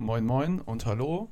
[0.00, 1.28] Moin Moin und Hallo.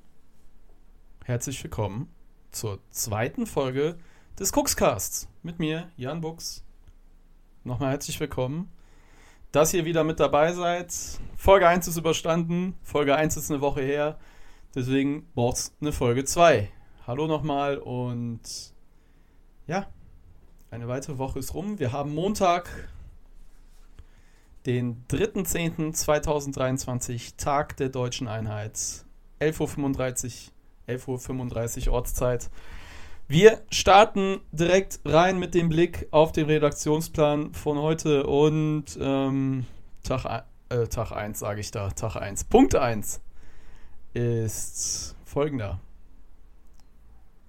[1.24, 2.12] Herzlich willkommen
[2.50, 3.96] zur zweiten Folge
[4.40, 6.64] des Cookscasts mit mir, Jan Buchs.
[7.62, 8.72] Nochmal herzlich willkommen.
[9.52, 10.92] Dass ihr wieder mit dabei seid.
[11.36, 12.74] Folge 1 ist überstanden.
[12.82, 14.18] Folge 1 ist eine Woche her.
[14.74, 16.68] Deswegen braucht es eine Folge 2.
[17.06, 18.74] Hallo nochmal und
[19.68, 19.86] ja,
[20.72, 21.78] eine weitere Woche ist rum.
[21.78, 22.68] Wir haben Montag,
[24.66, 29.04] den 3.10.2023, Tag der deutschen Einheit.
[29.40, 30.50] 11.35
[30.88, 32.50] Uhr, 11.35 Uhr Ortszeit.
[33.28, 39.66] Wir starten direkt rein mit dem Blick auf den Redaktionsplan von heute und ähm,
[40.02, 42.44] Tag, äh, Tag 1 sage ich da, Tag 1.
[42.44, 43.20] Punkt 1
[44.14, 45.80] ist folgender.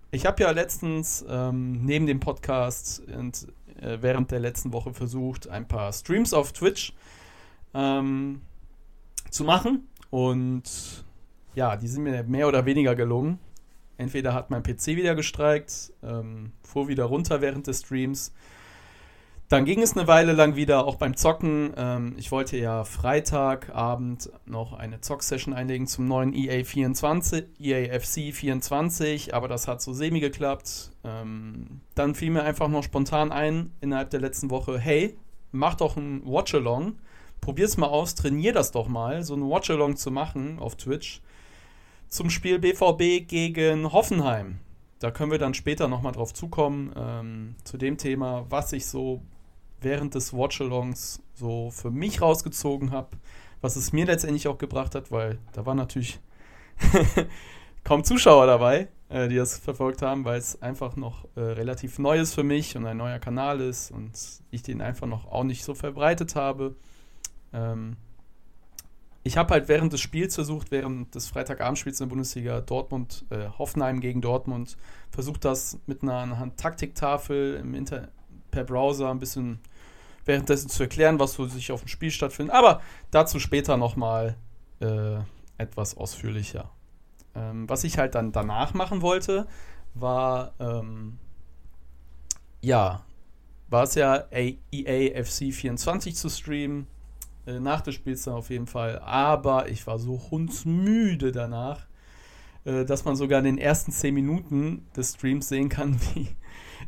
[0.09, 3.47] Ich habe ja letztens ähm, neben dem Podcast und
[3.81, 6.93] äh, während der letzten Woche versucht, ein paar Streams auf Twitch
[7.73, 8.41] ähm,
[9.29, 9.87] zu machen.
[10.09, 11.05] Und
[11.55, 13.39] ja, die sind mir mehr oder weniger gelungen.
[13.97, 18.31] Entweder hat mein PC wieder gestreikt, ähm, fuhr wieder runter während des Streams
[19.49, 21.73] dann ging es eine Weile lang wieder, auch beim Zocken.
[21.77, 29.33] Ähm, ich wollte ja Freitagabend noch eine Zock-Session einlegen zum neuen EA 24, EAFC 24,
[29.33, 30.91] aber das hat so semi geklappt.
[31.07, 35.17] Ähm, dann fiel mir einfach noch spontan ein, innerhalb der letzten Woche, hey,
[35.51, 36.97] mach doch ein Watch-Along,
[37.41, 41.21] probier's mal aus, trainier das doch mal, so ein Watch-Along zu machen auf Twitch
[42.07, 44.59] zum Spiel BVB gegen Hoffenheim.
[44.99, 49.21] Da können wir dann später nochmal drauf zukommen, ähm, zu dem Thema, was ich so
[49.81, 53.09] während des Watchalongs so für mich rausgezogen habe,
[53.61, 56.19] was es mir letztendlich auch gebracht hat, weil da waren natürlich
[57.83, 62.19] kaum Zuschauer dabei, äh, die das verfolgt haben, weil es einfach noch äh, relativ neu
[62.19, 64.11] ist für mich und ein neuer Kanal ist und
[64.51, 66.75] ich den einfach noch auch nicht so verbreitet habe.
[67.53, 67.97] Ähm,
[69.23, 73.49] ich habe halt während des Spiels versucht, während des Freitagabendspiels in der Bundesliga Dortmund, äh,
[73.57, 74.77] Hoffenheim gegen Dortmund,
[75.11, 78.09] versucht das mit einer, einer Taktiktafel im Internet
[78.51, 79.59] per Browser ein bisschen
[80.23, 82.55] währenddessen zu erklären, was so sich auf dem Spiel stattfindet.
[82.55, 82.81] Aber
[83.11, 84.35] dazu später nochmal
[84.79, 85.17] äh,
[85.57, 86.69] etwas ausführlicher.
[87.37, 89.47] Ähm, was ich halt dann danach machen wollte,
[89.93, 91.19] war, ähm,
[92.61, 93.03] ja,
[93.69, 96.87] war es ja EA FC 24 zu streamen.
[97.47, 98.99] Äh, nach des Spiels dann auf jeden Fall.
[98.99, 101.87] Aber ich war so hundsmüde danach,
[102.65, 106.27] äh, dass man sogar in den ersten 10 Minuten des Streams sehen kann, wie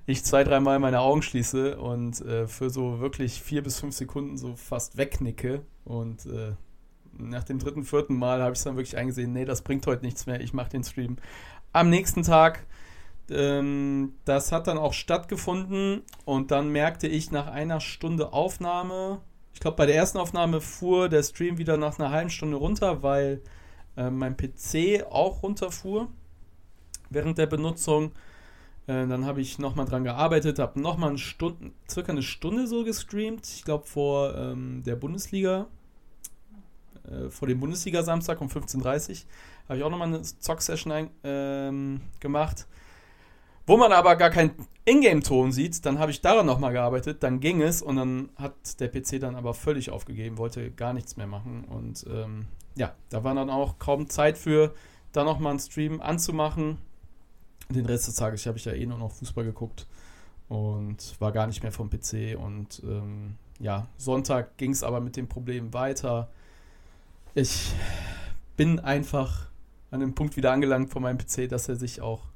[0.05, 4.37] ich zwei, dreimal meine Augen schließe und äh, für so wirklich vier bis fünf Sekunden
[4.37, 5.61] so fast wegnicke.
[5.85, 6.53] Und äh,
[7.19, 10.03] nach dem dritten, vierten Mal habe ich es dann wirklich eingesehen, nee, das bringt heute
[10.03, 11.18] nichts mehr, ich mache den Stream.
[11.74, 12.66] Am nächsten Tag,
[13.30, 19.22] ähm, das hat dann auch stattgefunden und dann merkte ich nach einer Stunde Aufnahme,
[19.53, 23.03] ich glaube bei der ersten Aufnahme fuhr der Stream wieder nach einer halben Stunde runter,
[23.03, 23.41] weil
[23.97, 26.08] äh, mein PC auch runterfuhr
[27.09, 28.13] während der Benutzung.
[28.88, 32.84] Äh, dann habe ich nochmal dran gearbeitet, habe nochmal eine Stunde, circa eine Stunde so
[32.84, 33.46] gestreamt.
[33.47, 35.68] Ich glaube vor ähm, der Bundesliga,
[37.09, 39.18] äh, vor dem Bundesliga-Samstag um 15.30 Uhr,
[39.68, 42.68] habe ich auch nochmal eine Zock-Session ähm, gemacht.
[43.66, 44.52] Wo man aber gar keinen
[44.86, 48.88] Ingame-Ton sieht, dann habe ich daran nochmal gearbeitet, dann ging es und dann hat der
[48.88, 51.66] PC dann aber völlig aufgegeben, wollte gar nichts mehr machen.
[51.66, 54.74] Und ähm, ja, da war dann auch kaum Zeit für,
[55.12, 56.80] da nochmal einen Stream anzumachen
[57.70, 59.86] den Rest des Tages habe ich ja eh nur noch Fußball geguckt
[60.47, 62.38] und war gar nicht mehr vom PC.
[62.38, 66.30] Und ähm, ja, Sonntag ging es aber mit dem Problem weiter.
[67.35, 67.72] Ich
[68.57, 69.47] bin einfach
[69.91, 72.28] an dem Punkt wieder angelangt von meinem PC, dass er sich auch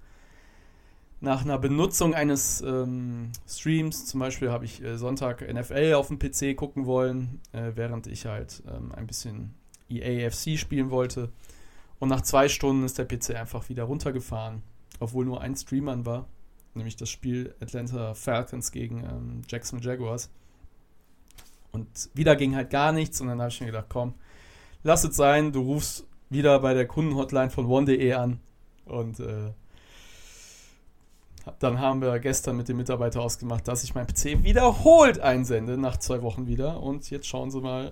[1.19, 6.19] nach einer Benutzung eines ähm, Streams, zum Beispiel habe ich äh, Sonntag NFL auf dem
[6.19, 9.53] PC gucken wollen, äh, während ich halt ähm, ein bisschen
[9.89, 11.29] EAFC spielen wollte.
[11.99, 14.63] Und nach zwei Stunden ist der PC einfach wieder runtergefahren
[14.99, 16.27] obwohl nur ein Streamer war,
[16.73, 20.31] nämlich das Spiel Atlanta Falcons gegen ähm, Jackson Jaguars.
[21.71, 24.13] Und wieder ging halt gar nichts und dann habe ich mir gedacht, komm,
[24.83, 28.39] lass es sein, du rufst wieder bei der Kundenhotline von one.de an
[28.85, 29.51] und äh,
[31.59, 35.97] dann haben wir gestern mit dem Mitarbeiter ausgemacht, dass ich mein PC wiederholt einsende, nach
[35.97, 36.81] zwei Wochen wieder.
[36.81, 37.91] Und jetzt schauen Sie mal,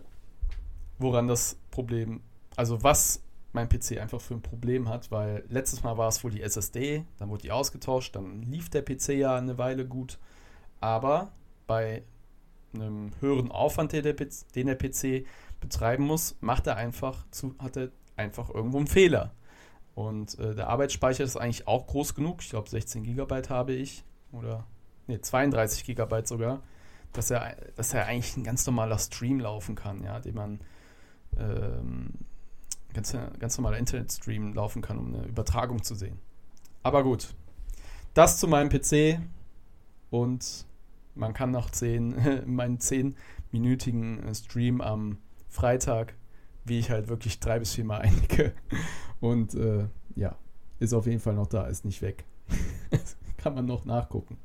[1.00, 2.21] woran das Problem,
[2.56, 3.21] also was
[3.54, 7.04] mein PC einfach für ein Problem hat, weil letztes Mal war es wohl die SSD,
[7.19, 10.18] dann wurde die ausgetauscht, dann lief der PC ja eine Weile gut,
[10.80, 11.33] aber
[11.68, 12.04] bei
[12.74, 14.13] einem höheren Aufwand, den der,
[14.75, 15.25] PC,
[15.62, 19.31] betreiben muss, macht er einfach zu, hat er einfach irgendwo einen Fehler.
[19.96, 22.42] Und äh, der Arbeitsspeicher ist eigentlich auch groß genug.
[22.42, 24.04] Ich glaube, 16 GB habe ich.
[24.31, 24.66] Oder
[25.08, 26.62] ne, 32 GB sogar.
[27.13, 30.62] Dass er, dass er eigentlich ein ganz normaler Stream laufen kann, ja, den man
[31.38, 32.13] ähm,
[32.94, 36.19] ganz, ganz normaler Internetstream laufen kann, um eine Übertragung zu sehen.
[36.84, 37.36] Aber gut,
[38.13, 39.19] das zu meinem PC
[40.10, 40.66] und
[41.16, 42.16] man kann noch sehen,
[42.46, 45.18] meinen 10-minütigen Stream am
[45.51, 46.15] Freitag,
[46.65, 48.53] wie ich halt wirklich drei bis vier Mal einige.
[49.19, 50.36] Und äh, ja,
[50.80, 52.24] ist auf jeden Fall noch da, ist nicht weg.
[53.38, 54.38] kann man noch nachgucken.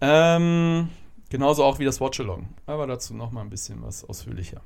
[0.00, 0.88] Ähm,
[1.28, 2.48] genauso auch wie das Watchalong.
[2.66, 4.62] Aber dazu nochmal ein bisschen was ausführlicher.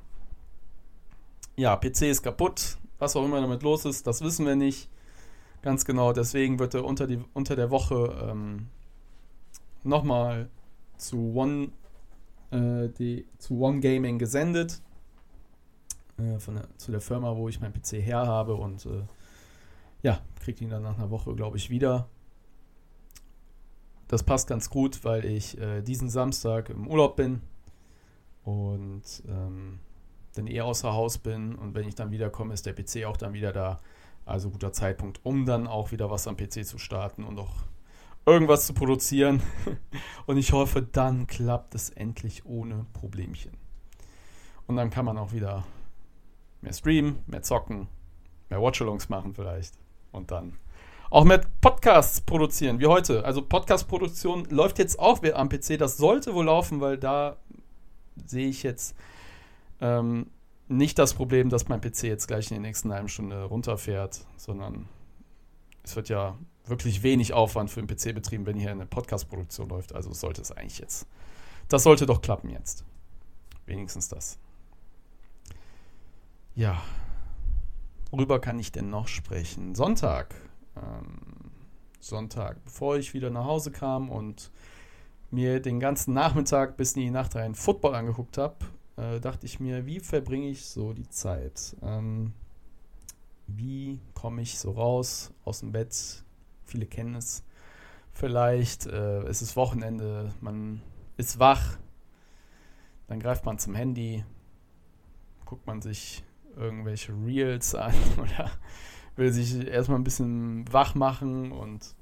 [1.55, 2.77] Ja, PC ist kaputt.
[2.99, 4.89] Was auch immer damit los ist, das wissen wir nicht.
[5.61, 8.67] Ganz genau, deswegen wird er unter, die, unter der Woche ähm,
[9.83, 10.49] nochmal
[10.97, 11.35] zu
[12.51, 12.89] äh,
[13.39, 14.81] zu One Gaming gesendet.
[16.17, 18.55] Äh, von der, zu der Firma, wo ich meinen PC her habe.
[18.55, 19.03] Und äh,
[20.01, 22.07] ja, kriegt ihn dann nach einer Woche, glaube ich, wieder.
[24.07, 27.41] Das passt ganz gut, weil ich äh, diesen Samstag im Urlaub bin
[28.43, 29.79] und ähm,
[30.35, 31.55] dann eh außer Haus bin.
[31.55, 33.79] Und wenn ich dann wiederkomme, ist der PC auch dann wieder da.
[34.25, 37.55] Also guter Zeitpunkt, um dann auch wieder was am PC zu starten und auch
[38.25, 39.41] irgendwas zu produzieren.
[40.25, 43.51] und ich hoffe, dann klappt es endlich ohne Problemchen.
[44.65, 45.65] Und dann kann man auch wieder
[46.63, 47.87] mehr streamen, mehr zocken,
[48.49, 49.75] mehr Watchalongs machen vielleicht.
[50.11, 50.57] Und dann
[51.09, 53.23] auch mit Podcasts produzieren, wie heute.
[53.25, 55.77] Also Podcast-Produktion läuft jetzt auch am PC.
[55.77, 57.37] Das sollte wohl laufen, weil da
[58.25, 58.95] sehe ich jetzt
[59.79, 60.27] ähm,
[60.67, 64.87] nicht das Problem, dass mein PC jetzt gleich in der nächsten halben Stunde runterfährt, sondern
[65.83, 69.93] es wird ja wirklich wenig Aufwand für den PC betrieben, wenn hier eine Podcast-Produktion läuft.
[69.93, 71.05] Also sollte es eigentlich jetzt.
[71.67, 72.85] Das sollte doch klappen jetzt.
[73.65, 74.39] Wenigstens das.
[76.55, 76.81] Ja.
[78.11, 79.73] Worüber kann ich denn noch sprechen?
[79.75, 80.35] Sonntag
[80.75, 81.51] ähm,
[81.99, 84.51] Sonntag, bevor ich wieder nach Hause kam und
[85.31, 88.57] mir den ganzen Nachmittag bis in die Nacht rein Football angeguckt habe,
[88.97, 91.75] äh, dachte ich mir, wie verbringe ich so die Zeit?
[91.81, 92.33] Ähm,
[93.47, 96.23] wie komme ich so raus aus dem Bett?
[96.65, 97.43] Viele kennen es.
[98.11, 100.81] Vielleicht äh, es ist Wochenende, man
[101.17, 101.77] ist wach,
[103.07, 104.23] dann greift man zum Handy,
[105.45, 106.23] guckt man sich
[106.55, 108.51] irgendwelche Reels an oder
[109.15, 111.95] will sich erstmal ein bisschen wach machen und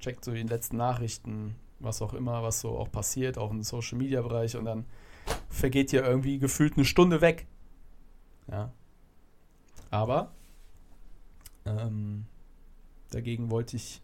[0.00, 3.98] checkt so die letzten Nachrichten, was auch immer, was so auch passiert, auch im Social
[3.98, 4.86] Media Bereich und dann
[5.48, 7.46] vergeht ja irgendwie gefühlt eine Stunde weg.
[8.50, 8.72] Ja.
[9.90, 10.32] Aber
[11.64, 12.26] ähm,
[13.10, 14.02] dagegen wollte ich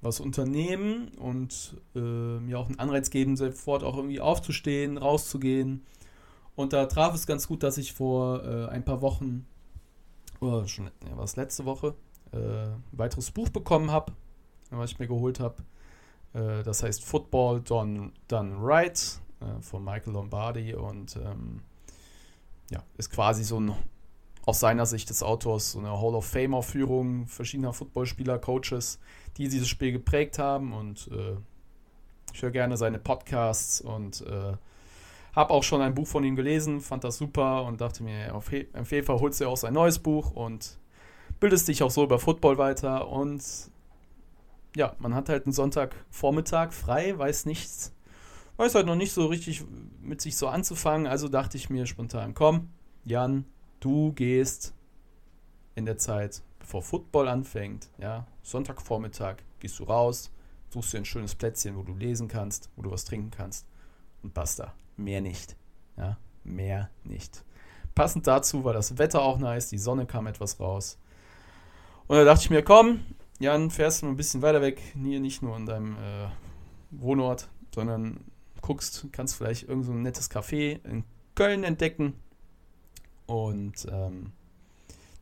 [0.00, 5.82] was unternehmen und äh, mir auch einen Anreiz geben, sofort auch irgendwie aufzustehen, rauszugehen.
[6.58, 9.46] Und da traf es ganz gut, dass ich vor äh, ein paar Wochen
[10.40, 11.94] oder schon, ja, war es letzte Woche,
[12.32, 14.12] äh, ein weiteres Buch bekommen habe,
[14.70, 15.62] was ich mir geholt habe.
[16.32, 21.60] Äh, das heißt Football Done, Done Right äh, von Michael Lombardi und ähm,
[22.72, 23.76] ja, ist quasi so ein
[24.44, 28.98] aus seiner Sicht des Autors so eine Hall of Fame-Aufführung verschiedener Footballspieler, Coaches,
[29.36, 31.36] die dieses Spiel geprägt haben und äh,
[32.34, 34.56] ich höre gerne seine Podcasts und äh,
[35.38, 38.50] habe auch schon ein Buch von ihm gelesen, fand das super und dachte mir, auf
[38.50, 40.78] jeden Fall holst du auch sein neues Buch und
[41.38, 43.06] bildest dich auch so über Football weiter.
[43.06, 43.40] Und
[44.74, 47.94] ja, man hat halt einen Sonntagvormittag frei, weiß nichts,
[48.56, 49.62] weiß halt noch nicht so richtig
[50.02, 51.06] mit sich so anzufangen.
[51.06, 52.70] Also dachte ich mir spontan, komm,
[53.04, 53.44] Jan,
[53.78, 54.74] du gehst
[55.76, 60.32] in der Zeit, bevor Football anfängt, ja, Sonntagvormittag, gehst du raus,
[60.70, 63.68] suchst dir ein schönes Plätzchen, wo du lesen kannst, wo du was trinken kannst
[64.24, 65.56] und basta mehr nicht.
[65.96, 67.44] Ja, mehr nicht.
[67.94, 70.98] Passend dazu war das Wetter auch nice, die Sonne kam etwas raus.
[72.06, 73.00] Und da dachte ich mir, komm,
[73.38, 76.28] Jan, fährst du ein bisschen weiter weg, hier nicht nur in deinem äh,
[76.90, 78.20] Wohnort, sondern
[78.62, 82.14] guckst, kannst vielleicht irgend so ein nettes Café in Köln entdecken.
[83.26, 84.32] Und ähm,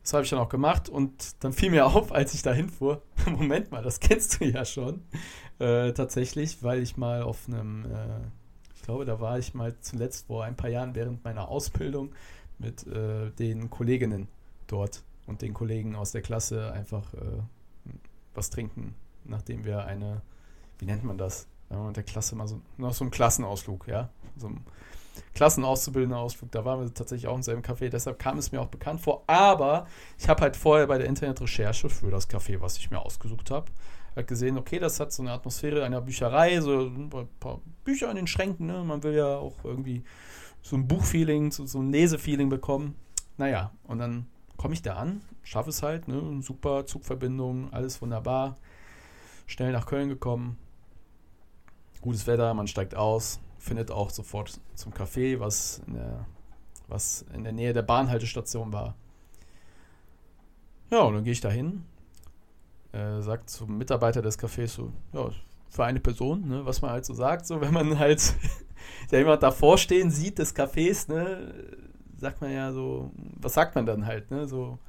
[0.01, 3.01] das habe ich dann auch gemacht und dann fiel mir auf, als ich dahin fuhr,
[3.29, 5.03] Moment mal, das kennst du ja schon,
[5.59, 8.21] äh, tatsächlich, weil ich mal auf einem äh,
[8.87, 12.13] glaube, da war ich mal zuletzt vor ein paar Jahren während meiner Ausbildung
[12.57, 14.29] mit äh, den Kolleginnen
[14.65, 17.41] dort und den Kollegen aus der Klasse einfach äh,
[18.33, 20.21] was trinken, nachdem wir eine,
[20.79, 21.47] wie nennt man das?
[21.69, 24.63] Ja, und der Klasse mal so, noch so einen Klassenausflug, ja, so ein
[25.33, 28.67] Klassenauszubildender Ausflug, da waren wir tatsächlich auch im selben Café, deshalb kam es mir auch
[28.67, 29.85] bekannt vor, aber
[30.17, 33.69] ich habe halt vorher bei der Internetrecherche für das Café, was ich mir ausgesucht habe,
[34.17, 37.09] halt gesehen, okay, das hat so eine Atmosphäre einer Bücherei, so ein
[37.39, 38.83] paar Bücher in den Schränken, ne?
[38.83, 40.03] Man will ja auch irgendwie
[40.61, 42.95] so ein Buchfeeling, so, so ein Lesefeeling bekommen.
[43.37, 46.41] Naja, und dann komme ich da an, schaffe es halt, ne?
[46.41, 48.57] Super Zugverbindung, alles wunderbar.
[49.45, 50.57] Schnell nach Köln gekommen.
[52.01, 56.25] Gutes Wetter, man steigt aus, findet auch sofort zum Café, was in der,
[56.87, 58.95] was in der Nähe der Bahnhaltestation war.
[60.89, 61.83] Ja, und dann gehe ich da hin,
[62.97, 65.29] äh, sagt zum Mitarbeiter des Cafés so, ja,
[65.69, 68.33] für eine Person, ne, was man halt so sagt, so wenn man halt
[69.11, 71.53] jemand davor stehen sieht des Cafés, ne,
[72.17, 74.79] sagt man ja so, was sagt man dann halt, ne, so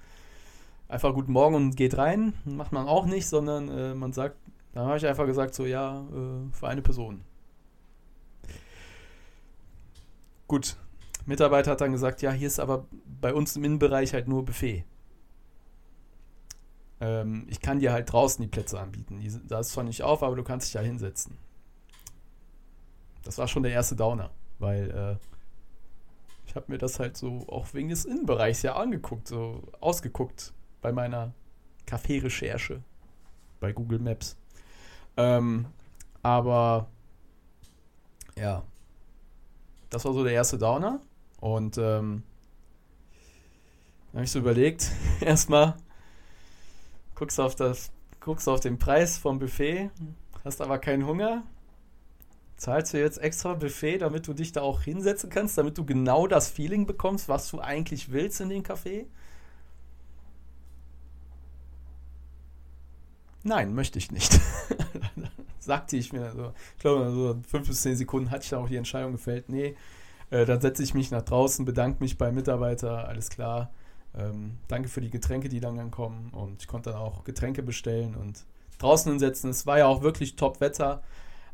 [0.89, 4.37] einfach guten Morgen und geht rein, macht man auch nicht, sondern äh, man sagt,
[4.73, 7.21] da habe ich einfach gesagt so, ja, äh, für eine Person.
[10.47, 10.77] Gut,
[11.27, 12.87] Mitarbeiter hat dann gesagt, ja, hier ist aber
[13.21, 14.85] bei uns im Innenbereich halt nur Buffet.
[17.01, 19.21] Ähm, ich kann dir halt draußen die Plätze anbieten.
[19.21, 21.37] Die, da ist zwar nicht auf, aber du kannst dich da hinsetzen.
[23.25, 25.17] Das war schon der erste Downer, weil äh,
[26.47, 30.93] ich habe mir das halt so auch wegen des Innenbereichs ja angeguckt, so ausgeguckt bei
[30.93, 31.35] meiner
[31.87, 32.83] Kaffee-Recherche
[33.61, 34.37] bei Google Maps.
[35.17, 35.67] Ähm,
[36.23, 36.89] aber
[38.37, 38.63] ja,
[39.91, 41.01] das war so der erste Downer.
[41.41, 42.23] Und ähm,
[44.13, 44.91] habe ich so überlegt,
[45.21, 45.77] erstmal
[47.19, 49.91] guckst auf das, guckst auf den Preis vom Buffet,
[50.45, 51.43] hast aber keinen Hunger,
[52.57, 56.29] zahlst du jetzt extra Buffet, damit du dich da auch hinsetzen kannst, damit du genau
[56.29, 59.07] das Feeling bekommst, was du eigentlich willst in den Café?
[63.43, 64.41] Nein, möchte ich nicht.
[65.59, 66.53] Sagte ich mir so.
[66.77, 69.49] Ich glaube, so fünf bis zehn Sekunden hatte ich da auch die Entscheidung gefällt.
[69.49, 69.77] Nee,
[70.31, 73.71] äh, dann setze ich mich nach draußen, bedanke mich beim Mitarbeiter, alles klar.
[74.17, 76.31] Ähm, danke für die Getränke, die dann kommen.
[76.31, 78.45] Und ich konnte dann auch Getränke bestellen und
[78.79, 79.51] draußen hinsetzen.
[79.51, 81.03] Es war ja auch wirklich Top-Wetter.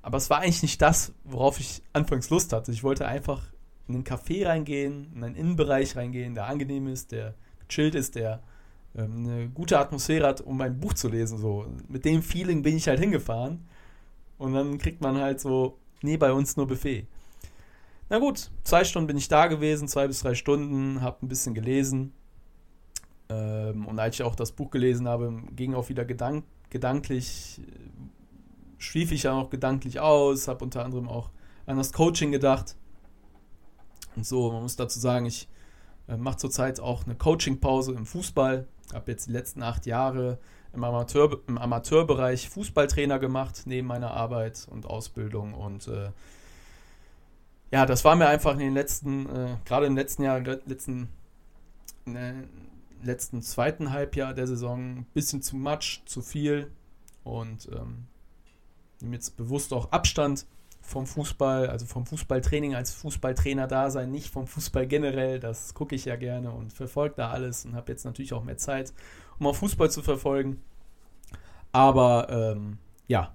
[0.02, 2.73] Aber es war eigentlich nicht das, worauf ich anfangs Lust hatte.
[2.73, 3.42] Ich wollte einfach
[3.88, 7.34] in einen Café reingehen, in einen Innenbereich reingehen, der angenehm ist, der
[7.66, 8.42] gechillt ist, der
[8.96, 11.38] ähm, eine gute Atmosphäre hat, um mein Buch zu lesen.
[11.38, 11.66] So.
[11.88, 13.66] Mit dem Feeling bin ich halt hingefahren.
[14.38, 17.06] Und dann kriegt man halt so, nee, bei uns nur Buffet.
[18.11, 21.54] Na gut, zwei Stunden bin ich da gewesen, zwei bis drei Stunden, habe ein bisschen
[21.54, 22.12] gelesen.
[23.28, 27.61] Ähm, und als ich auch das Buch gelesen habe, ging auch wieder gedank gedanklich,
[28.78, 31.31] schlief ich ja auch gedanklich aus, habe unter anderem auch
[31.66, 32.75] an das Coaching gedacht.
[34.16, 35.49] Und so, man muss dazu sagen, ich
[36.09, 38.66] äh, mache zurzeit auch eine Coaching-Pause im Fußball.
[38.93, 40.38] Habe jetzt die letzten acht Jahre
[40.73, 45.54] im, Amateur, im Amateurbereich Fußballtrainer gemacht, neben meiner Arbeit und Ausbildung.
[45.54, 46.11] Und äh,
[47.71, 51.09] ja, das war mir einfach in den letzten, äh, gerade im letzten Jahr, letzten,
[52.04, 52.49] ne,
[53.04, 56.70] letzten zweiten Halbjahr der Saison ein bisschen zu much, zu viel
[57.23, 58.06] und ähm,
[59.00, 60.46] nehme jetzt bewusst auch Abstand
[60.80, 65.40] vom Fußball, also vom Fußballtraining als Fußballtrainer da sein, nicht vom Fußball generell.
[65.40, 68.58] Das gucke ich ja gerne und verfolge da alles und habe jetzt natürlich auch mehr
[68.58, 68.92] Zeit,
[69.38, 70.62] um auch Fußball zu verfolgen.
[71.73, 73.34] Aber ähm, ja,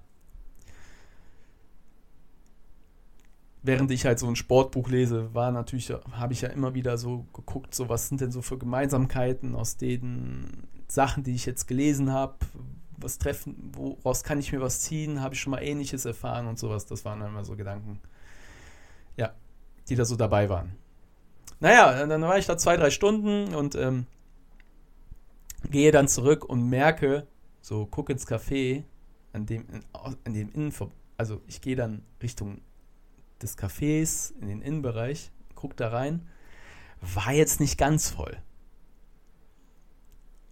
[3.62, 7.26] während ich halt so ein Sportbuch lese, war natürlich, habe ich ja immer wieder so
[7.32, 12.12] geguckt, so was sind denn so für Gemeinsamkeiten aus den Sachen, die ich jetzt gelesen
[12.12, 12.36] habe,
[12.96, 16.58] was treffen, woraus kann ich mir was ziehen, habe ich schon mal ähnliches erfahren und
[16.58, 16.86] sowas.
[16.86, 18.00] Das waren dann immer so Gedanken,
[19.16, 19.32] ja,
[19.88, 20.72] die da so dabei waren.
[21.60, 24.06] Naja, dann war ich da zwei, drei Stunden und ähm,
[25.68, 27.26] gehe dann zurück und merke,
[27.60, 28.84] so guck ins Café,
[29.32, 30.72] an dem, an dem Innen,
[31.16, 32.62] also ich gehe dann Richtung
[33.42, 36.28] des Cafés in den Innenbereich, guck da rein,
[37.00, 38.36] war jetzt nicht ganz voll.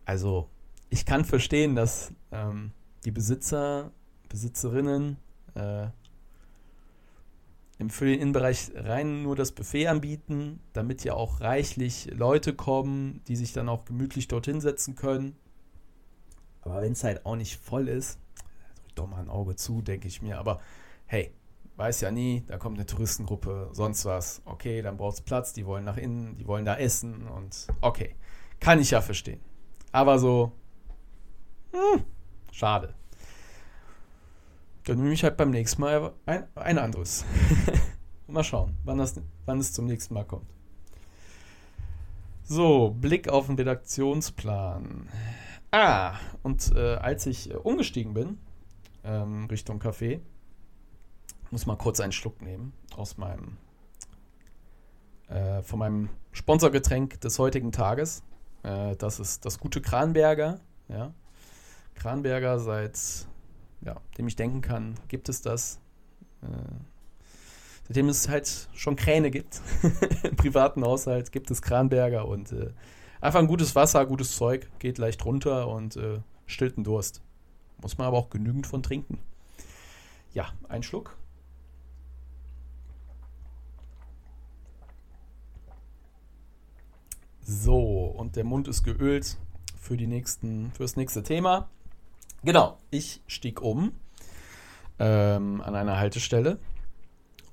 [0.05, 0.49] Also,
[0.89, 2.73] ich kann verstehen, dass ähm,
[3.05, 3.91] die Besitzer,
[4.29, 5.19] Besitzerinnen
[5.55, 5.89] äh,
[7.89, 13.37] für den Innenbereich rein nur das Buffet anbieten, damit ja auch reichlich Leute kommen, die
[13.37, 15.37] sich dann auch gemütlich dorthin setzen können.
[16.63, 18.19] Aber wenn es halt auch nicht voll ist,
[18.97, 20.39] doch mal ein Auge zu, denke ich mir.
[20.39, 20.61] Aber
[21.07, 21.33] hey,
[21.79, 24.43] weiß ja nie, da kommt eine Touristengruppe, sonst was.
[24.45, 28.17] Okay, dann braucht es Platz, die wollen nach innen, die wollen da essen und okay,
[28.59, 29.41] kann ich ja verstehen.
[29.93, 30.53] Aber so,
[31.73, 32.05] hm,
[32.51, 32.95] schade.
[34.85, 37.25] Dann nehme ich halt beim nächsten Mal ein, ein anderes.
[38.27, 40.51] mal schauen, wann, das, wann es zum nächsten Mal kommt.
[42.43, 45.09] So, Blick auf den Redaktionsplan.
[45.71, 48.39] Ah, und äh, als ich äh, umgestiegen bin,
[49.05, 50.21] ähm, Richtung Café,
[51.51, 53.57] muss mal kurz einen Schluck nehmen aus meinem
[55.29, 58.23] äh, von meinem Sponsorgetränk des heutigen Tages.
[58.63, 60.61] Äh, das ist das gute Kranberger.
[60.89, 61.13] Ja.
[61.95, 63.27] Kranberger seit
[63.81, 65.81] ja, dem ich denken kann, gibt es das.
[66.43, 66.47] Äh,
[67.87, 69.61] seitdem es halt schon Kräne gibt
[70.23, 72.71] im privaten Haushalt, gibt es Kranberger und äh,
[73.21, 77.23] einfach ein gutes Wasser, gutes Zeug, geht leicht runter und äh, stillt den Durst.
[77.81, 79.21] Muss man aber auch genügend von trinken.
[80.35, 81.17] Ja, ein Schluck.
[87.51, 89.39] So, und der Mund ist geölt
[89.81, 91.71] für, die nächsten, für das nächste Thema.
[92.45, 93.93] Genau, ich stieg um
[94.99, 96.59] ähm, an einer Haltestelle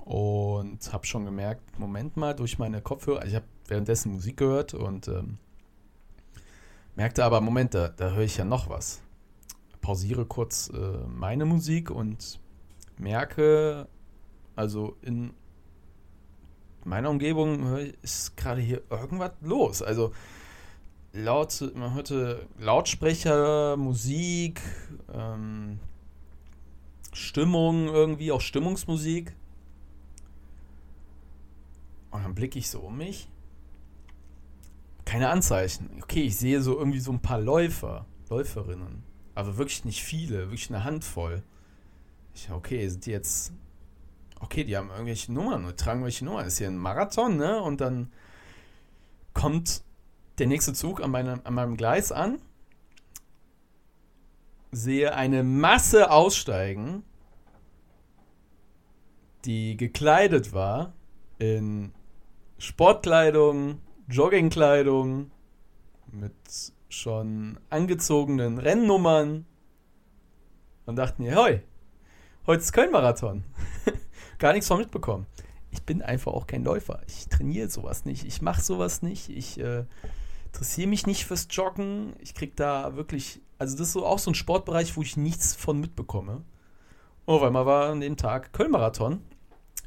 [0.04, 5.08] und habe schon gemerkt, Moment mal, durch meine Kopfhörer, ich habe währenddessen Musik gehört und
[5.08, 5.38] ähm,
[6.94, 9.00] merkte aber, Moment, da, da höre ich ja noch was.
[9.80, 12.38] Pausiere kurz äh, meine Musik und
[12.98, 13.88] merke,
[14.56, 15.32] also in
[16.86, 19.82] meiner Umgebung ist gerade hier irgendwas los.
[19.82, 20.12] Also
[21.12, 24.60] laut, man hörte Lautsprecher, Musik,
[25.12, 25.80] ähm,
[27.12, 29.34] Stimmung irgendwie, auch Stimmungsmusik.
[32.10, 33.28] Und dann blicke ich so um mich.
[35.04, 36.00] Keine Anzeichen.
[36.02, 39.02] Okay, ich sehe so irgendwie so ein paar Läufer, Läuferinnen.
[39.34, 41.42] Aber wirklich nicht viele, wirklich eine Handvoll.
[42.34, 43.52] Ich, okay, sind die jetzt.
[44.40, 46.46] Okay, die haben irgendwelche Nummern oder tragen welche Nummern.
[46.46, 47.60] ist hier ein Marathon, ne?
[47.62, 48.12] Und dann
[49.32, 49.82] kommt
[50.38, 52.38] der nächste Zug an, meinem, an meinem Gleis an.
[54.72, 57.02] Sehe eine Masse aussteigen,
[59.44, 60.92] die gekleidet war
[61.38, 61.92] in
[62.58, 65.30] Sportkleidung, Joggingkleidung,
[66.10, 66.34] mit
[66.88, 69.46] schon angezogenen Rennnummern
[70.86, 71.60] und dachten mir, hoi,
[72.46, 73.44] heute ist Köln-Marathon.
[74.38, 75.26] Gar nichts von mitbekommen.
[75.70, 77.00] Ich bin einfach auch kein Läufer.
[77.06, 78.24] Ich trainiere sowas nicht.
[78.24, 79.28] Ich mache sowas nicht.
[79.28, 79.84] Ich äh,
[80.46, 82.14] interessiere mich nicht fürs Joggen.
[82.20, 85.54] Ich krieg da wirklich, also das ist so auch so ein Sportbereich, wo ich nichts
[85.54, 86.44] von mitbekomme.
[87.26, 89.20] Oh, weil man war an dem Tag Köln-Marathon.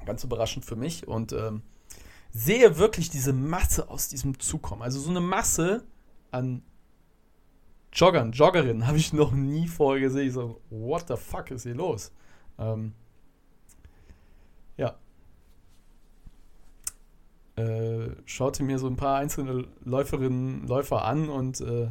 [0.06, 1.08] Ganz überraschend für mich.
[1.08, 1.64] Und ähm,
[2.32, 4.82] sehe wirklich diese Masse aus diesem Zug kommen.
[4.82, 5.84] Also so eine Masse
[6.32, 6.64] an
[7.92, 10.28] Joggern, Joggerinnen habe ich noch nie vorher gesehen.
[10.28, 12.12] Ich so, what the fuck ist hier los?
[12.58, 12.94] Ähm,
[14.80, 14.96] ja.
[17.56, 21.90] Äh, schaute mir so ein paar einzelne Läuferinnen, Läufer an und äh,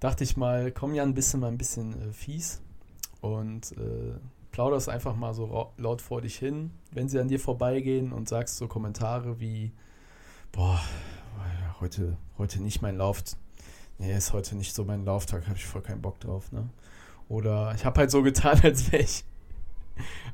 [0.00, 2.60] dachte ich mal, komm ja ein bisschen mal ein bisschen äh, fies
[3.20, 4.18] und äh,
[4.50, 8.56] plauderst einfach mal so laut vor dich hin, wenn sie an dir vorbeigehen und sagst
[8.56, 9.70] so Kommentare wie,
[10.50, 10.80] boah,
[11.78, 13.22] heute, heute nicht mein Lauf,
[13.98, 16.68] nee, ist heute nicht so mein Lauftag, habe ich voll keinen Bock drauf, ne?
[17.28, 19.24] Oder ich habe halt so getan, als wäre ich,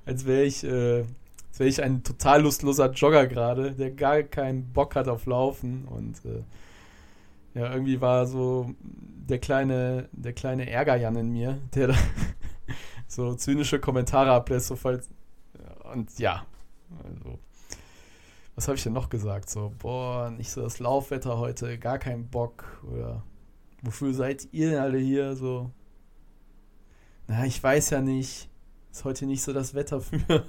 [0.06, 1.04] als wäre ich, äh,
[1.56, 5.88] als wäre ich ein total lustloser Jogger gerade, der gar keinen Bock hat auf Laufen
[5.88, 6.42] und äh,
[7.58, 11.94] ja, irgendwie war so der kleine, der kleine Ärgerjan in mir, der da
[13.08, 15.08] so zynische Kommentare ablässt, so falls.
[15.94, 16.44] Und ja,
[17.02, 17.38] also.
[18.54, 19.48] Was habe ich denn noch gesagt?
[19.48, 22.82] So, boah, nicht so das Laufwetter heute, gar keinen Bock.
[22.92, 23.22] Oder
[23.80, 25.36] wofür seid ihr denn alle hier?
[25.36, 25.70] So,
[27.28, 28.50] na, ich weiß ja nicht.
[28.92, 30.44] Ist heute nicht so das Wetter für.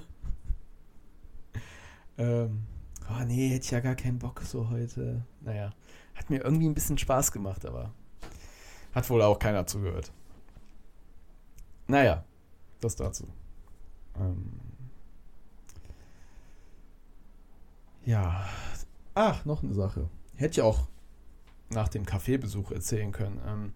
[2.18, 2.64] Ähm,
[3.08, 5.24] oh nee, hätte ich ja gar keinen Bock so heute.
[5.40, 5.72] Naja,
[6.14, 7.92] hat mir irgendwie ein bisschen Spaß gemacht, aber
[8.92, 10.12] hat wohl auch keiner zugehört.
[11.86, 12.24] Naja,
[12.80, 13.26] das dazu.
[14.18, 14.52] Ähm
[18.04, 18.46] ja.
[19.14, 20.08] Ach, noch eine Sache.
[20.34, 20.86] Hätte ich auch
[21.70, 23.40] nach dem Kaffeebesuch erzählen können.
[23.46, 23.72] Ähm,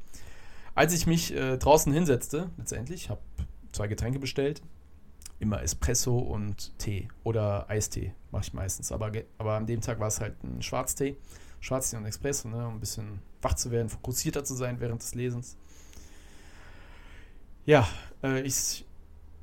[0.74, 3.20] als ich mich äh, draußen hinsetzte, letztendlich, habe
[3.72, 4.62] zwei Getränke bestellt.
[5.38, 8.92] Immer Espresso und Tee oder Eistee mache ich meistens.
[8.92, 11.16] Aber, aber an dem Tag war es halt ein Schwarztee.
[11.60, 15.14] Schwarztee und Espresso, ne, um ein bisschen wach zu werden, fokussierter zu sein während des
[15.14, 15.56] Lesens.
[17.64, 17.86] Ja,
[18.22, 18.84] äh, ich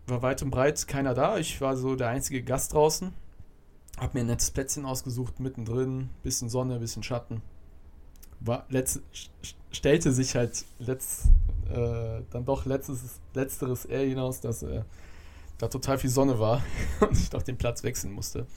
[0.08, 1.38] war weit und breit keiner da.
[1.38, 3.14] Ich war so der einzige Gast draußen.
[3.98, 7.42] Hab mir ein nettes Plätzchen ausgesucht, mittendrin, bisschen Sonne, bisschen Schatten.
[8.40, 9.02] War, letzt,
[9.72, 11.26] stellte sich halt letzt,
[11.70, 14.84] äh, dann doch letztes, letzteres eher hinaus, dass äh,
[15.60, 16.64] da total viel Sonne war
[17.02, 18.48] und ich doch den Platz wechseln musste.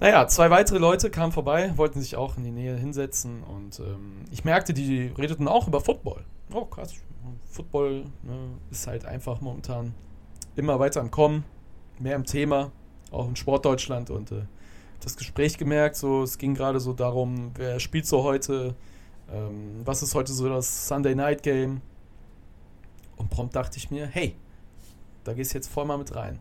[0.00, 4.24] Naja, zwei weitere Leute kamen vorbei, wollten sich auch in die Nähe hinsetzen und ähm,
[4.30, 6.24] ich merkte, die redeten auch über Football.
[6.52, 6.94] Oh, krass.
[7.50, 8.36] Football ne,
[8.70, 9.94] ist halt einfach momentan
[10.54, 11.44] immer weiter am Kommen,
[11.98, 12.70] mehr im Thema,
[13.10, 14.42] auch in Sportdeutschland und äh,
[15.00, 18.76] das Gespräch gemerkt, so es ging gerade so darum, wer spielt so heute,
[19.32, 21.80] ähm, was ist heute so das Sunday Night Game
[23.16, 24.36] und prompt dachte ich mir, hey,
[25.24, 26.38] da gehst du jetzt voll mal mit rein.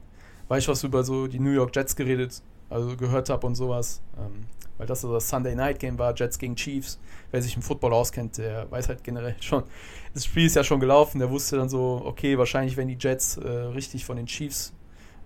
[0.48, 4.02] Weil ich was über so die New York Jets geredet, also gehört habe und sowas.
[4.18, 4.46] Ähm,
[4.78, 7.00] weil das so das Sunday Night Game war, Jets gegen Chiefs.
[7.32, 9.64] Wer sich im Football auskennt, der weiß halt generell schon,
[10.14, 13.38] das Spiel ist ja schon gelaufen, der wusste dann so, okay, wahrscheinlich werden die Jets
[13.38, 14.74] äh, richtig von den Chiefs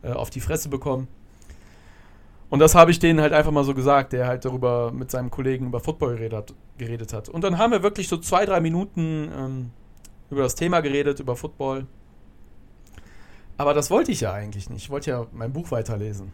[0.03, 1.07] äh, auf die Fresse bekommen.
[2.49, 5.31] Und das habe ich denen halt einfach mal so gesagt, der halt darüber mit seinem
[5.31, 6.53] Kollegen über Football geredet hat.
[6.77, 7.29] Geredet hat.
[7.29, 9.71] Und dann haben wir wirklich so zwei, drei Minuten ähm,
[10.29, 11.87] über das Thema geredet, über Football.
[13.61, 14.85] Aber das wollte ich ja eigentlich nicht.
[14.85, 16.33] Ich wollte ja mein Buch weiterlesen.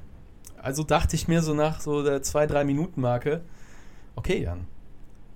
[0.62, 3.42] Also dachte ich mir so nach so der 2-3 Minuten Marke,
[4.16, 4.66] okay Jan,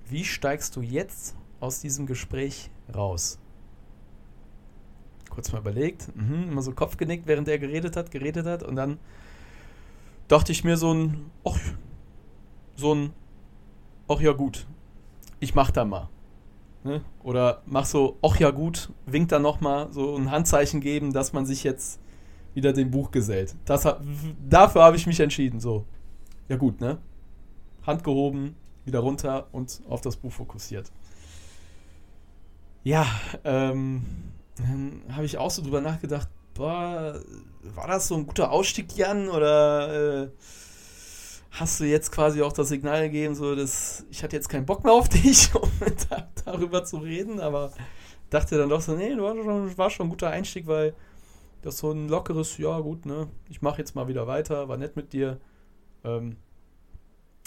[0.08, 3.40] wie steigst du jetzt aus diesem Gespräch raus?
[5.32, 8.78] Kurz mal überlegt, mhm, immer so Kopf genickt, während er geredet hat, geredet hat und
[8.78, 8.98] dann
[10.30, 11.60] dachte ich mir so ein, ach,
[12.78, 13.12] so ein,
[14.08, 14.66] ach ja gut,
[15.42, 16.08] ich mach da mal.
[16.84, 17.02] Ne?
[17.24, 21.46] Oder mach so, ach ja gut, winkt dann nochmal, so ein Handzeichen geben, dass man
[21.46, 22.00] sich jetzt
[22.54, 23.56] wieder dem Buch gesellt.
[23.66, 23.88] Das,
[24.50, 25.86] dafür habe ich mich entschieden, so.
[26.50, 26.98] Ja gut, ne?
[27.86, 30.92] Hand gehoben, wieder runter und auf das Buch fokussiert.
[32.84, 33.06] Ja,
[33.44, 34.04] ähm,
[34.58, 37.20] dann habe ich auch so drüber nachgedacht, boah,
[37.76, 39.30] war das so ein guter Ausstieg, Jan?
[39.30, 40.30] Oder äh,
[41.52, 44.84] hast du jetzt quasi auch das Signal gegeben, so dass ich hatte jetzt keinen Bock
[44.84, 45.70] mehr auf dich, um
[46.10, 47.72] da, darüber zu reden, aber
[48.30, 50.96] dachte dann doch so, nee, war schon, war schon ein guter Einstieg, weil
[51.62, 54.96] das so ein lockeres, ja gut, ne, ich mache jetzt mal wieder weiter, war nett
[54.96, 55.40] mit dir.
[56.04, 56.38] Ähm,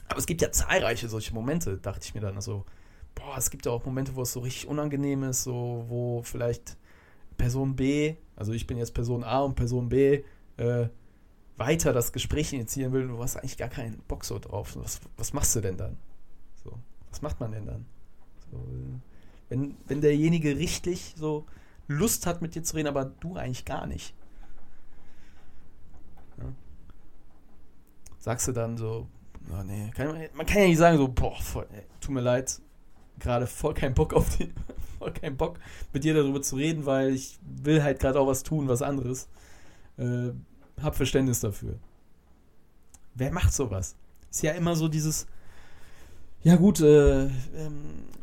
[0.08, 2.36] aber es gibt ja zahlreiche solche Momente, dachte ich mir dann.
[2.36, 2.64] Also,
[3.14, 6.76] boah, es gibt ja auch Momente, wo es so richtig unangenehm ist, so, wo vielleicht
[7.36, 10.22] Person B, also ich bin jetzt Person A und Person B,
[10.58, 10.88] äh,
[11.56, 14.76] weiter das Gespräch initiieren will du hast eigentlich gar keinen Bock so drauf.
[14.76, 15.96] Was, was machst du denn dann?
[16.62, 16.78] So,
[17.10, 17.86] was macht man denn dann?
[18.50, 18.60] So,
[19.48, 21.46] wenn, wenn derjenige richtig so
[21.86, 24.14] Lust hat, mit dir zu reden, aber du eigentlich gar nicht.
[26.38, 26.52] Ja.
[28.18, 29.06] Sagst du dann so,
[29.50, 32.60] oh nee, kann, man kann ja nicht sagen so, boah, voll, ey, tut mir leid,
[33.18, 34.52] gerade voll keinen Bock auf die,
[34.98, 35.58] voll keinen Bock
[35.92, 39.28] mit dir darüber zu reden, weil ich will halt gerade auch was tun, was anderes.
[39.98, 40.30] Äh,
[40.82, 41.74] hab Verständnis dafür.
[43.14, 43.96] Wer macht sowas?
[44.30, 45.26] Ist ja immer so dieses,
[46.42, 47.30] ja gut, äh, ähm,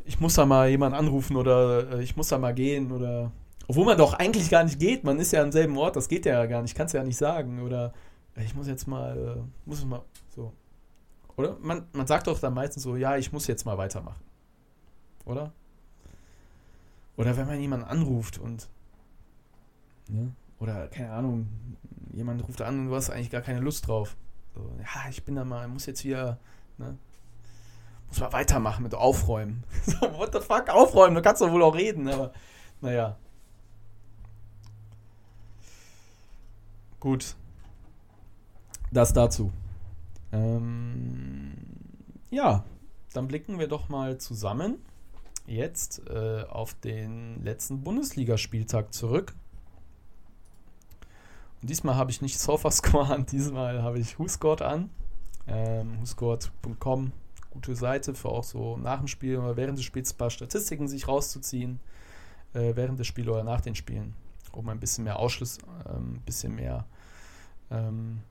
[0.06, 3.32] ich muss da mal jemanden anrufen oder äh, ich muss da mal gehen oder
[3.68, 6.26] obwohl man doch eigentlich gar nicht geht, man ist ja am selben Ort, das geht
[6.26, 7.94] ja gar nicht, kannst ja nicht sagen oder
[8.36, 10.02] äh, ich muss jetzt mal, äh, muss mal
[10.36, 10.52] so.
[11.38, 11.58] Oder?
[11.62, 14.22] Man, man sagt doch dann meistens so, ja, ich muss jetzt mal weitermachen.
[15.26, 15.52] Oder?
[17.18, 18.68] Oder wenn man jemanden anruft und.
[20.08, 20.32] Ne?
[20.60, 21.48] Oder, keine Ahnung,
[22.14, 24.16] jemand ruft an und du hast eigentlich gar keine Lust drauf.
[24.54, 26.40] So, ja, ich bin da mal, muss jetzt wieder,
[26.78, 26.98] ne?
[28.08, 29.64] Muss mal weitermachen mit Aufräumen.
[29.86, 31.16] so, what the fuck, aufräumen?
[31.16, 32.34] Du kannst doch wohl auch reden, aber
[32.82, 33.18] naja.
[37.00, 37.36] Gut.
[38.92, 39.52] Das dazu.
[40.34, 41.54] Ähm,
[42.30, 42.66] ja,
[43.14, 44.78] dann blicken wir doch mal zusammen
[45.46, 49.36] jetzt äh, auf den letzten Bundesligaspieltag zurück.
[51.64, 54.90] Diesmal habe ich nicht SofaScore an, diesmal habe ich WhoScored an.
[55.48, 57.12] Ähm, WhoScored.com,
[57.52, 60.88] gute Seite für auch so nach dem Spiel oder während des Spiels ein paar Statistiken
[60.88, 61.80] sich rauszuziehen,
[62.54, 64.16] äh, während des Spiels oder nach den Spielen,
[64.52, 66.86] um ein bisschen mehr Ausschluss, ein ähm, bisschen mehr
[67.70, 68.22] ähm,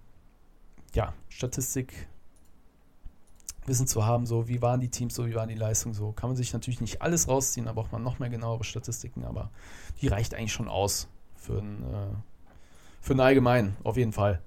[0.94, 2.08] ja, Statistik
[3.66, 6.30] Wissen zu haben, so wie waren die Teams, so wie waren die Leistungen, so kann
[6.30, 9.50] man sich natürlich nicht alles rausziehen, da braucht man noch mehr genauere Statistiken, aber
[10.00, 12.06] die reicht eigentlich schon aus für ein äh,
[13.00, 14.40] für den Allgemeinen, auf jeden Fall.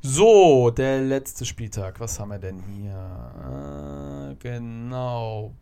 [0.00, 1.98] So, der letzte Spieltag.
[1.98, 4.30] Was haben wir denn hier?
[4.30, 5.54] Äh, genau.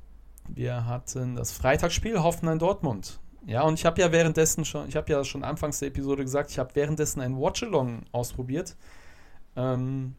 [0.48, 3.18] Wir hatten das Freitagsspiel Hoffenheim-Dortmund.
[3.46, 6.50] Ja, und ich habe ja währenddessen schon, ich habe ja schon anfangs der Episode gesagt,
[6.50, 8.76] ich habe währenddessen ein Watchalong ausprobiert.
[9.56, 10.14] Ähm,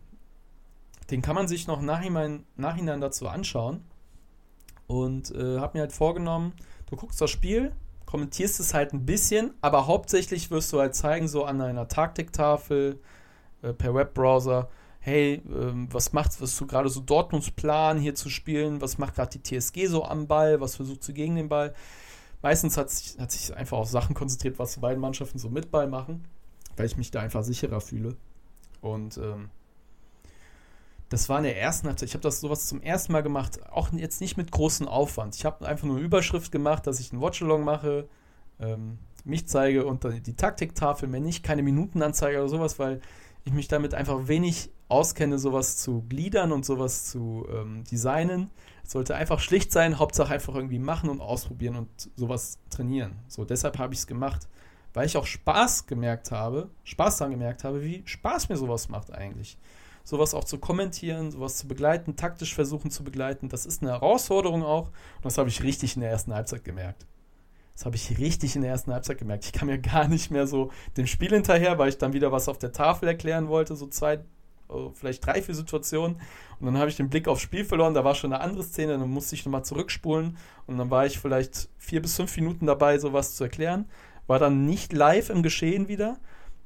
[1.12, 3.84] den kann man sich noch nachhinein, nachhinein dazu anschauen.
[4.88, 6.54] Und äh, habe mir halt vorgenommen,
[6.90, 7.74] du guckst das Spiel,
[8.08, 13.00] kommentierst es halt ein bisschen, aber hauptsächlich wirst du halt zeigen, so an einer Taktiktafel
[13.62, 18.30] äh, per Webbrowser, hey, ähm, was macht, was du gerade so Dortmunds Plan hier zu
[18.30, 21.76] spielen, was macht gerade die TSG so am Ball, was versucht sie gegen den Ball.
[22.42, 25.70] Meistens hat sich, hat sich einfach auf Sachen konzentriert, was die beiden Mannschaften so mit
[25.70, 26.26] Ball machen,
[26.78, 28.16] weil ich mich da einfach sicherer fühle.
[28.82, 29.50] Und ähm,
[31.10, 32.10] das war in der ersten Halbzeit.
[32.10, 35.36] Ich habe das sowas zum ersten Mal gemacht, auch jetzt nicht mit großem Aufwand.
[35.36, 38.10] Ich habe einfach nur eine Überschrift gemacht, dass ich einen Watchalong mache,
[38.60, 43.02] ähm, mich zeige und dann die Taktiktafel, mir nicht keine Minutenanzeige oder sowas, weil
[43.46, 48.52] ich mich damit einfach wenig auskenne, sowas zu gliedern und sowas zu ähm, designen.
[48.84, 53.14] Es sollte einfach schlicht sein, Hauptsache einfach irgendwie machen und ausprobieren und sowas trainieren.
[53.28, 54.48] So, deshalb habe ich es gemacht,
[54.94, 59.12] weil ich auch Spaß gemerkt habe, Spaß daran gemerkt habe, wie Spaß mir sowas macht
[59.14, 59.58] eigentlich
[60.08, 63.50] sowas auch zu kommentieren, sowas zu begleiten, taktisch versuchen zu begleiten.
[63.50, 64.88] Das ist eine Herausforderung auch.
[64.88, 67.06] Und das habe ich richtig in der ersten Halbzeit gemerkt.
[67.76, 69.44] Das habe ich richtig in der ersten Halbzeit gemerkt.
[69.44, 72.48] Ich kam mir gar nicht mehr so dem Spiel hinterher, weil ich dann wieder was
[72.48, 74.20] auf der Tafel erklären wollte, so zwei,
[74.70, 76.22] oh, vielleicht drei, vier Situationen.
[76.62, 78.98] Und dann habe ich den Blick aufs Spiel verloren, da war schon eine andere Szene,
[78.98, 80.38] dann musste ich nochmal zurückspulen.
[80.68, 83.90] Und dann war ich vielleicht vier bis fünf Minuten dabei, sowas zu erklären.
[84.26, 86.18] War dann nicht live im Geschehen wieder,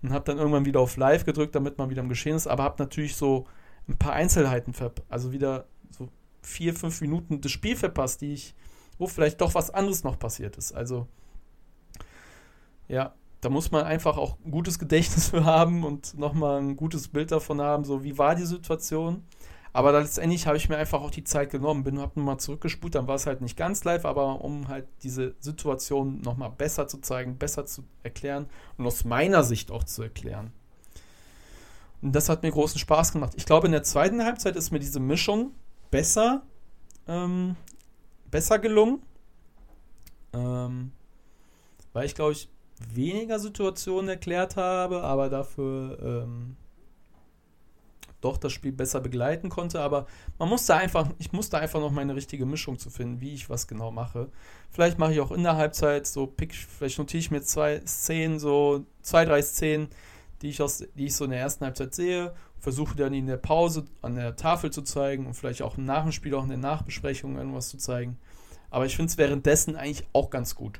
[0.01, 2.63] und habe dann irgendwann wieder auf Live gedrückt, damit man wieder im Geschehen ist, aber
[2.63, 3.45] habe natürlich so
[3.87, 6.09] ein paar Einzelheiten verpasst, also wieder so
[6.41, 8.55] vier, fünf Minuten das Spiel verpasst, die ich,
[8.97, 10.71] wo vielleicht doch was anderes noch passiert ist.
[10.71, 11.07] Also,
[12.87, 17.07] ja, da muss man einfach auch ein gutes Gedächtnis für haben und nochmal ein gutes
[17.07, 19.23] Bild davon haben, so wie war die Situation.
[19.73, 23.07] Aber letztendlich habe ich mir einfach auch die Zeit genommen, bin, habe nochmal zurückgespult, dann
[23.07, 27.37] war es halt nicht ganz live, aber um halt diese Situation nochmal besser zu zeigen,
[27.37, 30.51] besser zu erklären und aus meiner Sicht auch zu erklären.
[32.01, 33.33] Und das hat mir großen Spaß gemacht.
[33.37, 35.51] Ich glaube, in der zweiten Halbzeit ist mir diese Mischung
[35.89, 36.41] besser,
[37.07, 37.55] ähm,
[38.29, 39.01] besser gelungen.
[40.33, 40.91] Ähm,
[41.93, 42.49] weil ich, glaube ich,
[42.93, 46.57] weniger Situationen erklärt habe, aber dafür ähm,
[48.21, 49.81] doch das Spiel besser begleiten konnte.
[49.81, 50.07] Aber
[50.39, 53.67] man musste einfach, ich musste einfach noch meine richtige Mischung zu finden, wie ich was
[53.67, 54.29] genau mache.
[54.69, 58.39] Vielleicht mache ich auch in der Halbzeit so, pick, vielleicht notiere ich mir zwei Szenen,
[58.39, 59.89] so zwei, drei Szenen,
[60.41, 63.37] die ich, aus, die ich so in der ersten Halbzeit sehe, versuche dann in der
[63.37, 66.57] Pause an der Tafel zu zeigen und vielleicht auch nach dem Spiel, auch in der
[66.57, 68.17] Nachbesprechung irgendwas zu zeigen.
[68.69, 70.79] Aber ich finde es währenddessen eigentlich auch ganz gut.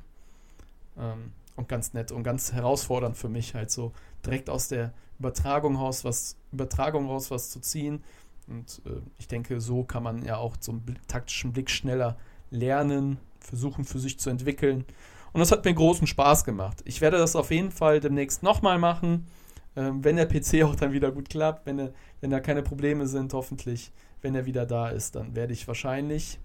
[0.98, 3.92] Ähm, und ganz nett und ganz herausfordernd für mich, halt so
[4.26, 8.04] direkt aus der Übertragung raus was, Übertragung raus was zu ziehen.
[8.48, 12.18] Und äh, ich denke, so kann man ja auch zum taktischen Blick schneller
[12.50, 14.86] lernen, versuchen für sich zu entwickeln.
[15.34, 16.82] Und das hat mir großen Spaß gemacht.
[16.86, 19.28] Ich werde das auf jeden Fall demnächst nochmal machen,
[19.76, 23.08] ähm, wenn der PC auch dann wieder gut klappt, wenn, er, wenn da keine Probleme
[23.08, 23.92] sind, hoffentlich.
[24.22, 26.40] Wenn er wieder da ist, dann werde ich wahrscheinlich,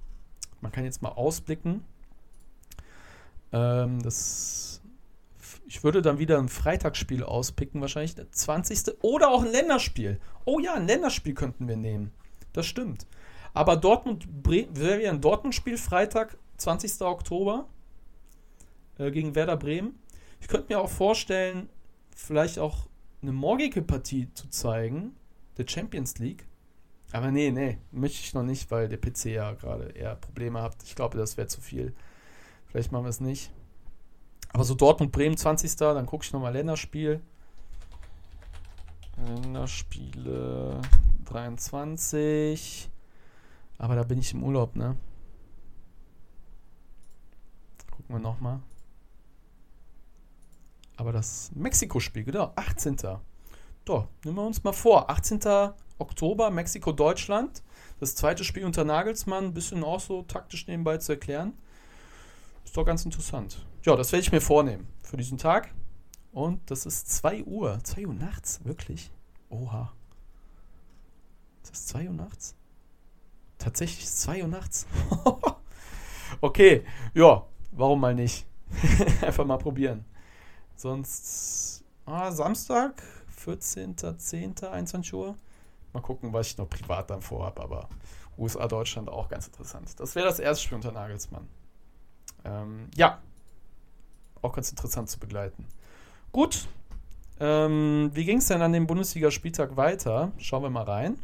[0.61, 1.85] man kann jetzt mal ausblicken,
[3.53, 4.81] ähm, das
[5.77, 9.03] ich würde dann wieder ein Freitagsspiel auspicken, wahrscheinlich der 20.
[9.03, 10.19] Oder auch ein Länderspiel.
[10.47, 12.15] Oh ja, ein Länderspiel könnten wir nehmen.
[12.55, 13.07] Das stimmt.
[13.53, 17.03] Aber Dortmund wäre ein Dortmund-Spiel Freitag, 20.
[17.03, 17.69] Oktober
[18.97, 19.99] äh, gegen Werder Bremen.
[20.41, 21.69] Ich könnte mir auch vorstellen,
[22.15, 22.89] vielleicht auch
[23.21, 25.15] eine morgige Partie zu zeigen,
[25.59, 26.47] der Champions League.
[27.13, 30.77] Aber nee, nee, möchte ich noch nicht, weil der PC ja gerade eher Probleme hat.
[30.85, 31.95] Ich glaube, das wäre zu viel.
[32.65, 33.53] Vielleicht machen wir es nicht.
[34.53, 35.77] Aber so Dortmund-Bremen 20.
[35.77, 37.21] Dann gucke ich nochmal Länderspiel.
[39.17, 40.81] Länderspiele
[41.25, 42.91] 23.
[43.79, 44.97] Aber da bin ich im Urlaub, ne?
[47.91, 48.61] Gucken wir nochmal.
[50.97, 52.97] Aber das Mexiko-Spiel, genau, 18.
[53.85, 55.11] Doch, nehmen wir uns mal vor.
[55.11, 55.41] 18.
[55.99, 57.63] Oktober, Mexiko-Deutschland.
[58.01, 59.47] Das zweite Spiel unter Nagelsmann.
[59.47, 61.53] Ein bisschen auch so taktisch nebenbei zu erklären.
[62.65, 63.65] Ist doch ganz interessant.
[63.87, 65.73] Ja, das werde ich mir vornehmen für diesen Tag.
[66.33, 67.79] Und das ist 2 Uhr.
[67.85, 69.13] 2 Uhr nachts, wirklich?
[69.49, 69.93] Oha.
[71.63, 72.57] Ist das 2 Uhr nachts?
[73.59, 74.89] Tatsächlich ist 2 Uhr nachts.
[76.41, 78.45] okay, ja, warum mal nicht?
[79.23, 80.05] Einfach mal probieren.
[80.75, 83.01] Sonst ah, Samstag,
[83.41, 85.37] 14.10., 21 Uhr.
[85.93, 87.89] Mal gucken, was ich noch privat dann vorhabe, aber
[88.37, 89.95] USA, Deutschland auch ganz interessant.
[90.01, 91.47] Das wäre das erste Spiel unter Nagelsmann.
[92.45, 93.21] Ähm, ja,
[94.47, 95.67] auch ganz interessant zu begleiten.
[96.33, 96.69] Gut,
[97.39, 100.33] ähm, wie ging es denn an dem Bundesligaspieltag weiter?
[100.39, 101.19] Schauen wir mal rein.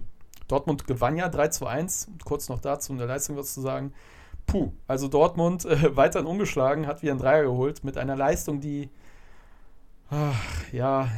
[0.48, 2.08] Dortmund gewann ja 3 zu 1.
[2.24, 3.92] Kurz noch dazu, um der Leistung was zu sagen.
[4.46, 8.90] Puh, also Dortmund äh, weiterhin ungeschlagen, hat wieder einen Dreier geholt mit einer Leistung, die,
[10.10, 10.34] ach,
[10.72, 11.08] ja, äh,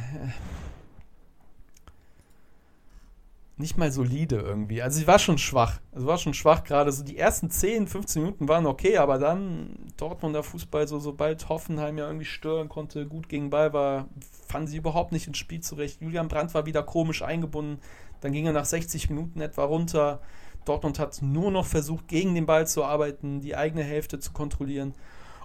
[3.57, 4.81] nicht mal solide irgendwie.
[4.81, 5.79] Also sie war schon schwach.
[5.93, 6.91] Also war schon schwach gerade.
[6.91, 11.97] So die ersten 10, 15 Minuten waren okay, aber dann Dortmunder Fußball, so sobald Hoffenheim
[11.97, 14.09] ja irgendwie stören konnte, gut gegen Ball war,
[14.47, 16.01] fanden sie überhaupt nicht ins Spiel zurecht.
[16.01, 17.79] Julian Brandt war wieder komisch eingebunden.
[18.19, 20.21] Dann ging er nach 60 Minuten etwa runter.
[20.65, 24.93] Dortmund hat nur noch versucht, gegen den Ball zu arbeiten, die eigene Hälfte zu kontrollieren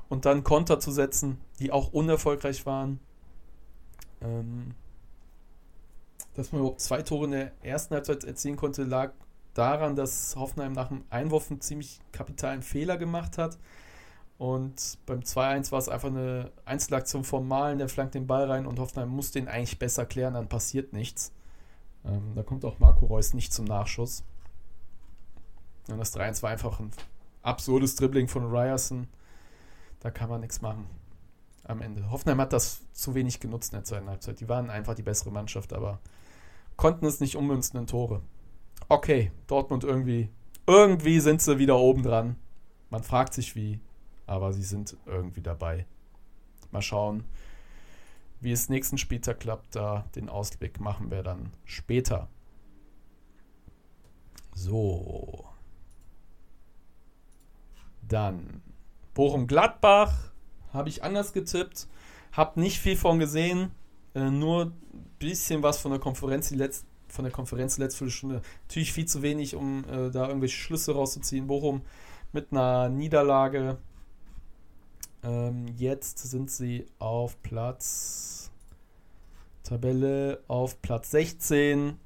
[0.09, 2.99] und dann Konter zu setzen, die auch unerfolgreich waren.
[4.21, 4.75] Ähm,
[6.35, 9.13] dass man überhaupt zwei Tore in der ersten Halbzeit erzielen konnte, lag
[9.55, 13.59] daran, dass Hoffenheim nach dem Einwurf einen ziemlich kapitalen Fehler gemacht hat.
[14.39, 18.67] Und beim 2-1 war es einfach eine Einzelaktion vom Malen, der flankt den Ball rein
[18.67, 21.33] und Hoffenheim muss den eigentlich besser klären, dann passiert nichts.
[22.07, 24.25] Ähm, da kommt auch Marco Reus nicht zum Nachschuss.
[25.89, 26.91] Und das 3-1 war einfach ein
[27.43, 29.09] absurdes Dribbling von Ryerson.
[30.01, 30.87] Da kann man nichts machen
[31.65, 32.11] am Ende.
[32.11, 34.41] Hoffenheim hat das zu wenig genutzt in der zweiten Halbzeit.
[34.41, 36.01] Die waren einfach die bessere Mannschaft, aber
[36.81, 38.23] konnten es nicht ummünzen in Tore.
[38.89, 40.31] Okay, Dortmund irgendwie,
[40.67, 42.37] irgendwie sind sie wieder oben dran.
[42.89, 43.81] Man fragt sich wie,
[44.27, 45.85] aber sie sind irgendwie dabei.
[46.71, 47.25] Mal schauen,
[48.41, 49.77] wie es nächsten Spieltag klappt.
[49.77, 52.31] Da den Ausblick machen wir dann später.
[54.55, 55.45] So.
[58.01, 58.63] Dann
[59.13, 60.33] Bochum-Gladbach
[60.73, 61.89] habe ich anders getippt.
[62.33, 63.71] Habe nicht viel von gesehen.
[64.15, 64.73] Äh, nur ein
[65.19, 68.43] bisschen was von der Konferenz, die letzte, von der Konferenz letzte Stunde.
[68.67, 71.47] Natürlich viel zu wenig, um äh, da irgendwelche Schlüsse rauszuziehen.
[71.47, 71.83] Bochum
[72.33, 73.79] mit einer Niederlage.
[75.23, 78.51] Ähm, jetzt sind sie auf Platz
[79.65, 81.97] Tabelle auf Platz 16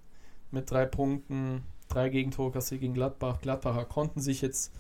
[0.51, 3.41] mit drei Punkten, drei Gegentore kassiert gegen Gladbach.
[3.41, 4.73] Gladbacher konnten sich jetzt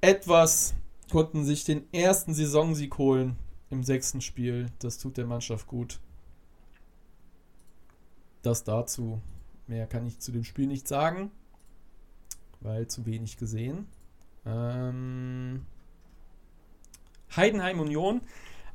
[0.00, 0.74] etwas,
[1.10, 3.36] konnten sich den ersten Saisonsieg holen
[3.70, 4.70] im sechsten Spiel.
[4.78, 6.00] Das tut der Mannschaft gut.
[8.42, 9.20] Das dazu.
[9.66, 11.30] Mehr kann ich zu dem Spiel nicht sagen,
[12.60, 13.86] weil zu wenig gesehen.
[14.44, 15.64] Ähm
[17.34, 18.20] Heidenheim Union,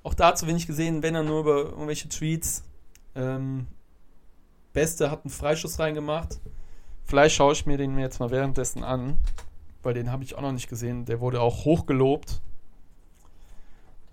[0.04, 2.63] auch dazu wenig gesehen, wenn er nur über irgendwelche Tweets.
[3.15, 3.67] Ähm
[4.73, 6.39] Beste hat einen Freischuss reingemacht.
[7.04, 9.17] Vielleicht schaue ich mir den jetzt mal währenddessen an,
[9.82, 11.06] weil den habe ich auch noch nicht gesehen.
[11.06, 12.41] Der wurde auch hochgelobt.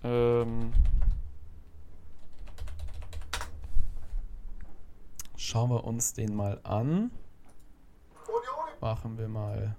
[0.07, 0.71] Ähm
[5.35, 7.11] Schauen wir uns den mal an.
[8.79, 9.75] Machen wir mal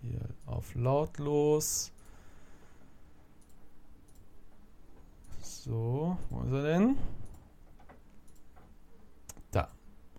[0.00, 1.90] hier auf lautlos.
[5.40, 6.98] So, wo ist er denn?
[9.50, 9.68] Da.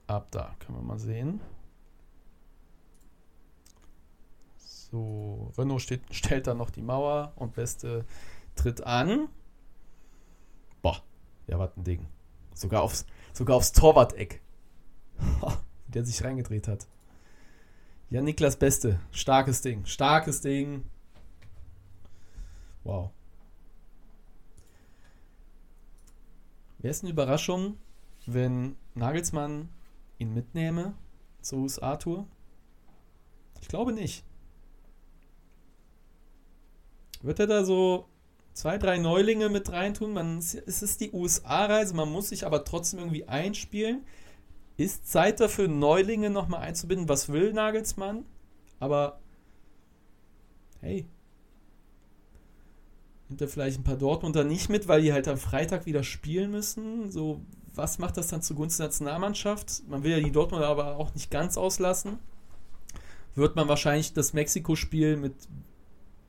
[0.07, 1.39] Ab da, können wir mal sehen.
[4.57, 8.05] So, Renault steht, stellt da noch die Mauer und Beste
[8.61, 9.29] tritt an.
[10.81, 11.01] Boah,
[11.47, 12.07] ja, was ein Ding.
[12.53, 14.41] Sogar aufs, sogar aufs Torwart-Eck.
[15.87, 16.87] der sich reingedreht hat.
[18.09, 18.99] Ja, Niklas Beste.
[19.11, 19.85] Starkes Ding.
[19.85, 20.83] Starkes Ding.
[22.83, 23.11] Wow.
[26.79, 27.77] Wäre es eine Überraschung,
[28.25, 29.69] wenn Nagelsmann
[30.17, 30.93] ihn mitnehme
[31.41, 32.25] zur USA-Tour?
[33.61, 34.23] Ich glaube nicht.
[37.21, 38.08] Wird er da so
[38.59, 40.11] zwei, drei Neulinge mit reintun?
[40.11, 44.05] Man, es ist die USA-Reise, man muss sich aber trotzdem irgendwie einspielen.
[44.75, 47.07] Ist Zeit dafür, Neulinge nochmal einzubinden?
[47.07, 48.25] Was will Nagelsmann?
[48.81, 49.21] Aber
[50.81, 51.07] hey,
[53.29, 56.51] nimmt er vielleicht ein paar Dortmunder nicht mit, weil die halt am Freitag wieder spielen
[56.51, 57.11] müssen?
[57.11, 57.39] So,
[57.73, 59.83] was macht das dann zugunsten der Nationalmannschaft?
[59.87, 62.19] Man will ja die Dortmunder aber auch nicht ganz auslassen.
[63.35, 65.33] Wird man wahrscheinlich das Mexiko-Spiel mit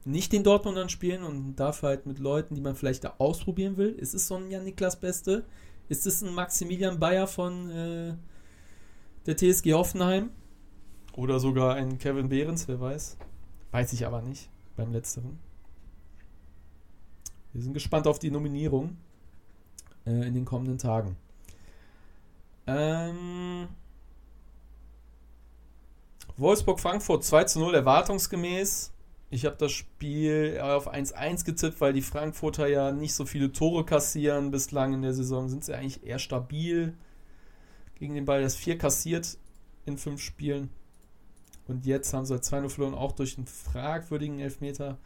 [0.05, 3.91] nicht den Dortmundern spielen und darf halt mit Leuten, die man vielleicht da ausprobieren will?
[3.91, 5.45] Ist es so ein Jan Niklas Beste?
[5.89, 8.15] Ist es ein Maximilian Bayer von äh,
[9.27, 10.31] der TSG Hoffenheim.
[11.13, 13.17] Oder sogar ein Kevin Behrens, wer weiß.
[13.73, 15.39] Weiß ich aber nicht beim letzteren.
[17.53, 18.97] Wir sind gespannt auf die Nominierung
[20.07, 21.17] äh, in den kommenden Tagen.
[22.67, 23.69] Ähm,
[26.37, 28.93] Wolfsburg-Frankfurt 2 zu 0 erwartungsgemäß.
[29.33, 33.85] Ich habe das Spiel auf 1-1 getippt, weil die Frankfurter ja nicht so viele Tore
[33.85, 35.49] kassieren bislang in der Saison.
[35.49, 36.95] Sind sie eigentlich eher stabil
[37.95, 38.43] gegen den Ball.
[38.43, 39.39] Das 4 kassiert
[39.87, 40.69] in 5 Spielen.
[41.69, 44.99] Und jetzt haben sie halt 2-0 verloren, auch durch einen fragwürdigen Elfmeter.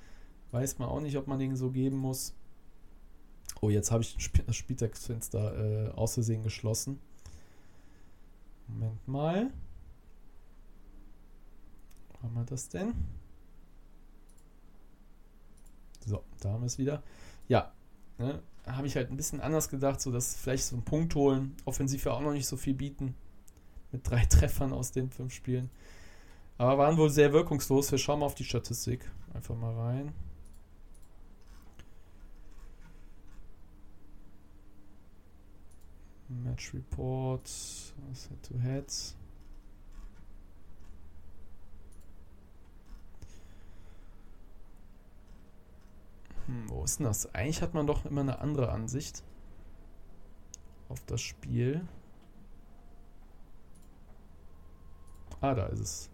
[0.53, 2.35] Weiß man auch nicht, ob man den so geben muss.
[3.61, 6.99] Oh, jetzt habe ich das Spieltagsfenster äh, aus Versehen geschlossen.
[8.69, 9.51] Moment mal.
[12.09, 12.95] Wo haben wir das denn?
[16.07, 17.03] So, da haben wir es wieder.
[17.49, 17.73] Ja,
[18.19, 21.55] ne, habe ich halt ein bisschen anders gedacht, so dass vielleicht so einen Punkt holen,
[21.65, 23.15] offensiv ja auch noch nicht so viel bieten.
[23.93, 25.71] Mit drei Treffern aus den fünf Spielen.
[26.59, 27.91] Aber waren wohl sehr wirkungslos.
[27.91, 29.11] Wir schauen mal auf die Statistik.
[29.33, 30.13] Einfach mal rein.
[36.29, 37.49] Match Report.
[38.29, 39.17] Head to Heads.
[46.47, 47.35] Hm, wo ist denn das?
[47.35, 49.23] Eigentlich hat man doch immer eine andere Ansicht
[50.89, 51.87] auf das Spiel.
[55.41, 56.11] Ah, da ist es.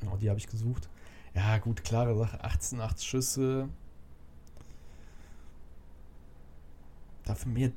[0.00, 0.88] Genau, die habe ich gesucht.
[1.34, 2.42] Ja, gut, klare Sache.
[2.42, 3.68] 18, 8 Schüsse.
[7.24, 7.70] Dafür mehr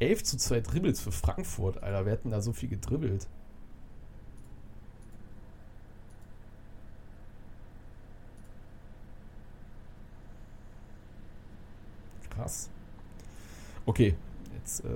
[0.00, 2.04] 11 zu 2 Dribbles für Frankfurt, Alter.
[2.04, 3.28] Wir hätten da so viel gedribbelt.
[12.30, 12.68] Krass.
[13.90, 14.14] Okay,
[14.54, 14.88] jetzt äh,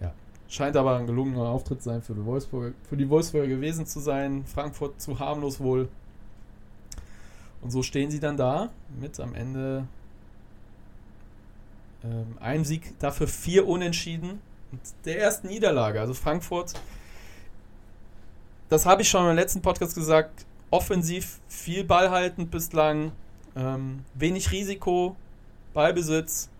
[0.00, 0.12] ja.
[0.48, 4.44] scheint aber ein gelungener Auftritt sein für die Wolfsburger, für die Wolfsburger gewesen zu sein.
[4.46, 5.88] Frankfurt zu harmlos wohl.
[7.62, 8.70] Und so stehen sie dann da
[9.00, 9.86] mit am Ende
[12.02, 14.40] ähm, einem Sieg, dafür vier Unentschieden
[14.72, 16.00] und der ersten Niederlage.
[16.00, 16.72] Also Frankfurt,
[18.70, 23.12] das habe ich schon im letzten Podcast gesagt, offensiv viel ballhaltend bislang,
[23.54, 25.14] ähm, wenig Risiko,
[25.74, 26.50] Ballbesitz.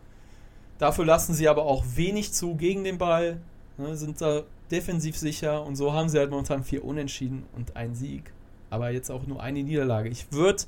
[0.80, 3.38] Dafür lassen sie aber auch wenig zu gegen den Ball,
[3.76, 7.94] ne, sind da defensiv sicher und so haben sie halt momentan vier Unentschieden und einen
[7.94, 8.32] Sieg.
[8.70, 10.08] aber jetzt auch nur eine Niederlage.
[10.08, 10.62] Ich würde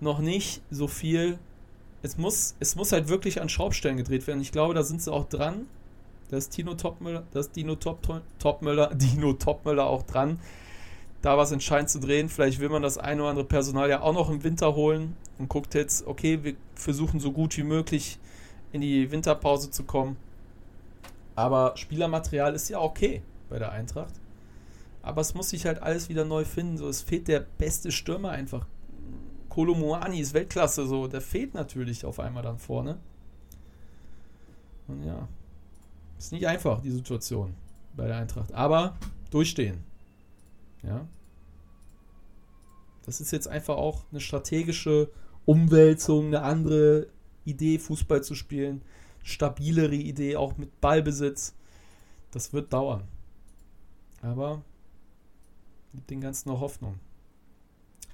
[0.00, 1.38] noch nicht so viel.
[2.02, 4.42] Es muss, es muss halt wirklich an Schraubstellen gedreht werden.
[4.42, 5.66] Ich glaube, da sind sie auch dran.
[6.30, 8.00] Da ist Tino Topmüller, das Dino Top,
[8.38, 10.40] Topmüller, Dino Topmüller auch dran,
[11.22, 12.28] da was entscheidend zu drehen.
[12.28, 15.48] Vielleicht will man das ein oder andere Personal ja auch noch im Winter holen und
[15.48, 18.18] guckt jetzt, okay, wir versuchen so gut wie möglich
[18.72, 20.16] in die Winterpause zu kommen.
[21.34, 24.14] Aber Spielermaterial ist ja okay bei der Eintracht.
[25.02, 26.76] Aber es muss sich halt alles wieder neu finden.
[26.76, 28.66] So, es fehlt der beste Stürmer einfach.
[29.48, 31.06] Kolomoani ist Weltklasse, so.
[31.06, 32.98] Der fehlt natürlich auf einmal dann vorne.
[34.88, 35.28] Und ja,
[36.18, 37.54] ist nicht einfach, die Situation
[37.96, 38.52] bei der Eintracht.
[38.52, 38.96] Aber
[39.30, 39.84] durchstehen.
[40.82, 41.06] Ja.
[43.04, 45.10] Das ist jetzt einfach auch eine strategische
[45.46, 47.06] Umwälzung, eine andere
[47.48, 48.82] Idee, Fußball zu spielen.
[49.22, 51.54] Stabilere Idee, auch mit Ballbesitz.
[52.30, 53.02] Das wird dauern.
[54.22, 54.62] Aber
[55.92, 56.98] mit den ganzen noch Hoffnung.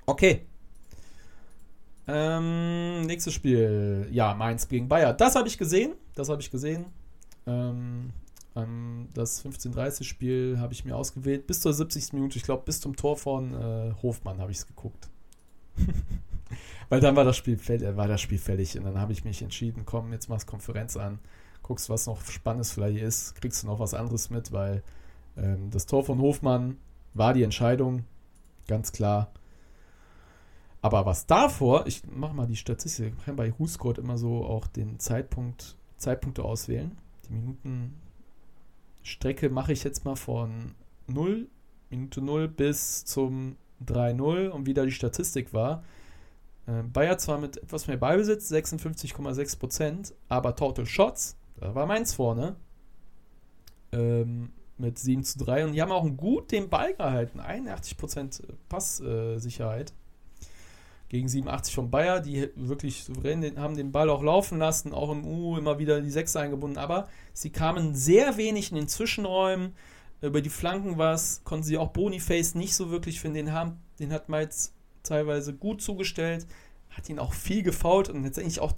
[0.06, 0.46] Okay.
[2.06, 4.08] Ähm, nächstes Spiel.
[4.10, 5.12] Ja, Mainz gegen Bayer.
[5.12, 5.94] Das habe ich gesehen.
[6.14, 6.86] Das habe ich gesehen.
[7.46, 8.12] Ähm,
[9.14, 11.46] das 15:30-Spiel habe ich mir ausgewählt.
[11.46, 12.12] Bis zur 70.
[12.12, 15.08] Minute, ich glaube, bis zum Tor von äh, Hofmann habe ich es geguckt.
[16.88, 19.42] Weil dann war das Spiel fertig, war das Spiel fertig und dann habe ich mich
[19.42, 21.18] entschieden, komm, jetzt machst Konferenz an,
[21.62, 24.82] guckst, was noch Spannendes vielleicht ist, kriegst du noch was anderes mit, weil
[25.36, 26.76] ähm, das Tor von Hofmann
[27.14, 28.04] war die Entscheidung,
[28.68, 29.32] ganz klar.
[30.82, 34.66] Aber was davor, ich mache mal die Statistik, ich kann bei WhoScored immer so auch
[34.66, 36.98] den Zeitpunkt, Zeitpunkte auswählen.
[37.26, 40.74] Die Minutenstrecke mache ich jetzt mal von
[41.06, 41.48] 0,
[41.88, 43.56] Minute 0 bis zum
[43.86, 45.82] 3-0 und wie da die Statistik war.
[46.66, 52.56] Äh, Bayer zwar mit etwas mehr Ballbesitz, 56,6%, aber Total Shots, da war Mainz vorne.
[53.92, 57.40] Ähm, mit 7 zu 3 und die haben auch gut den Ball gehalten.
[57.40, 59.94] 81% Passsicherheit äh,
[61.08, 65.24] gegen 87 von Bayer, die wirklich souverän haben den Ball auch laufen lassen, auch im
[65.24, 69.74] U immer wieder die 6 eingebunden, aber sie kamen sehr wenig in den Zwischenräumen.
[70.20, 73.36] Über die Flanken was, konnten sie auch Boniface nicht so wirklich finden.
[73.36, 74.73] Den, haben, den hat Mainz
[75.04, 76.46] teilweise gut zugestellt,
[76.90, 78.72] hat ihn auch viel gefault und letztendlich auch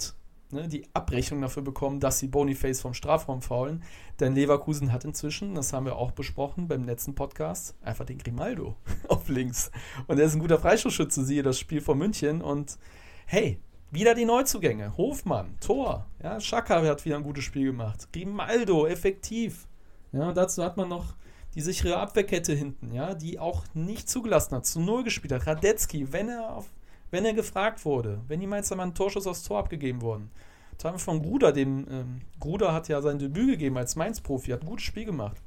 [0.51, 3.83] ne, die Abrechnung dafür bekommen, dass sie Boniface vom Strafraum faulen.
[4.21, 8.77] Denn Leverkusen hat inzwischen, das haben wir auch besprochen beim letzten Podcast, einfach den Grimaldo
[9.09, 9.71] auf links.
[10.07, 12.43] Und er ist ein guter Freischussschütze, siehe das Spiel von München.
[12.43, 12.79] Und
[13.27, 13.61] hey,
[13.91, 14.97] wieder die Neuzugänge.
[14.97, 16.07] Hofmann, Tor.
[16.23, 18.09] Ja, Schaka hat wieder ein gutes Spiel gemacht.
[18.13, 19.67] Grimaldo, effektiv.
[20.13, 21.15] Ja, dazu hat man noch
[21.57, 25.47] die sichere Abwehrkette hinten, ja, die auch nicht zugelassen hat, zu Null gespielt hat.
[25.47, 26.67] Radetzky, wenn er auf
[27.11, 30.31] wenn er gefragt wurde, wenn die Mainzer mal einen Torschuss aufs Tor abgegeben wurden.
[30.77, 34.63] Das haben von Gruder, dem ähm, Gruder hat ja sein Debüt gegeben als Mainz-Profi, hat
[34.63, 35.41] ein gutes Spiel gemacht.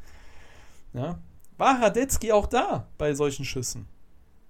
[0.94, 1.20] Ja.
[1.58, 3.88] War Radetzky auch da bei solchen Schüssen?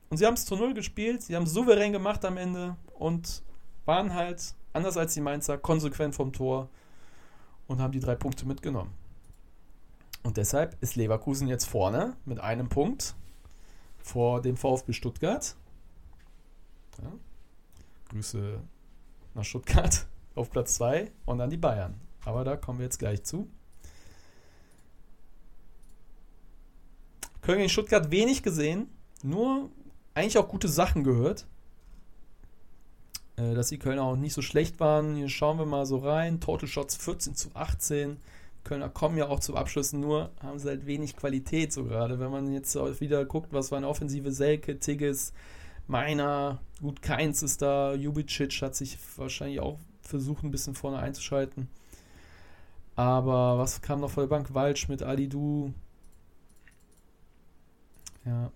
[0.10, 3.44] Und sie haben es zu Null gespielt, sie haben es souverän gemacht am Ende und
[3.86, 6.70] waren halt, anders als die Mainzer, konsequent vom Tor
[7.68, 8.94] und haben die drei Punkte mitgenommen.
[10.24, 13.16] Und deshalb ist Leverkusen jetzt vorne mit einem Punkt
[13.98, 15.56] vor dem VfB Stuttgart
[17.02, 17.12] ja.
[18.10, 18.60] Grüße
[19.34, 22.00] nach Stuttgart auf Platz 2 und dann die Bayern.
[22.26, 23.50] Aber da kommen wir jetzt gleich zu.
[27.42, 28.90] Köln gegen Stuttgart wenig gesehen,
[29.24, 29.70] nur
[30.14, 31.48] eigentlich auch gute Sachen gehört.
[33.38, 35.16] Äh, dass die Kölner auch nicht so schlecht waren.
[35.16, 36.42] Hier schauen wir mal so rein.
[36.42, 38.18] Total Shots 14 zu 18.
[38.64, 42.20] Kölner kommen ja auch zu Abschlüssen, nur haben sie halt wenig Qualität so gerade.
[42.20, 45.34] Wenn man jetzt wieder guckt, was war eine Offensive Selke, Tigges,
[45.88, 51.68] Meiner, gut, Keins ist da, Jubicic hat sich wahrscheinlich auch versucht, ein bisschen vorne einzuschalten.
[52.96, 54.54] Aber was kam noch vor der Bank?
[54.54, 55.74] Walsch mit Alidu.
[58.26, 58.52] Ja.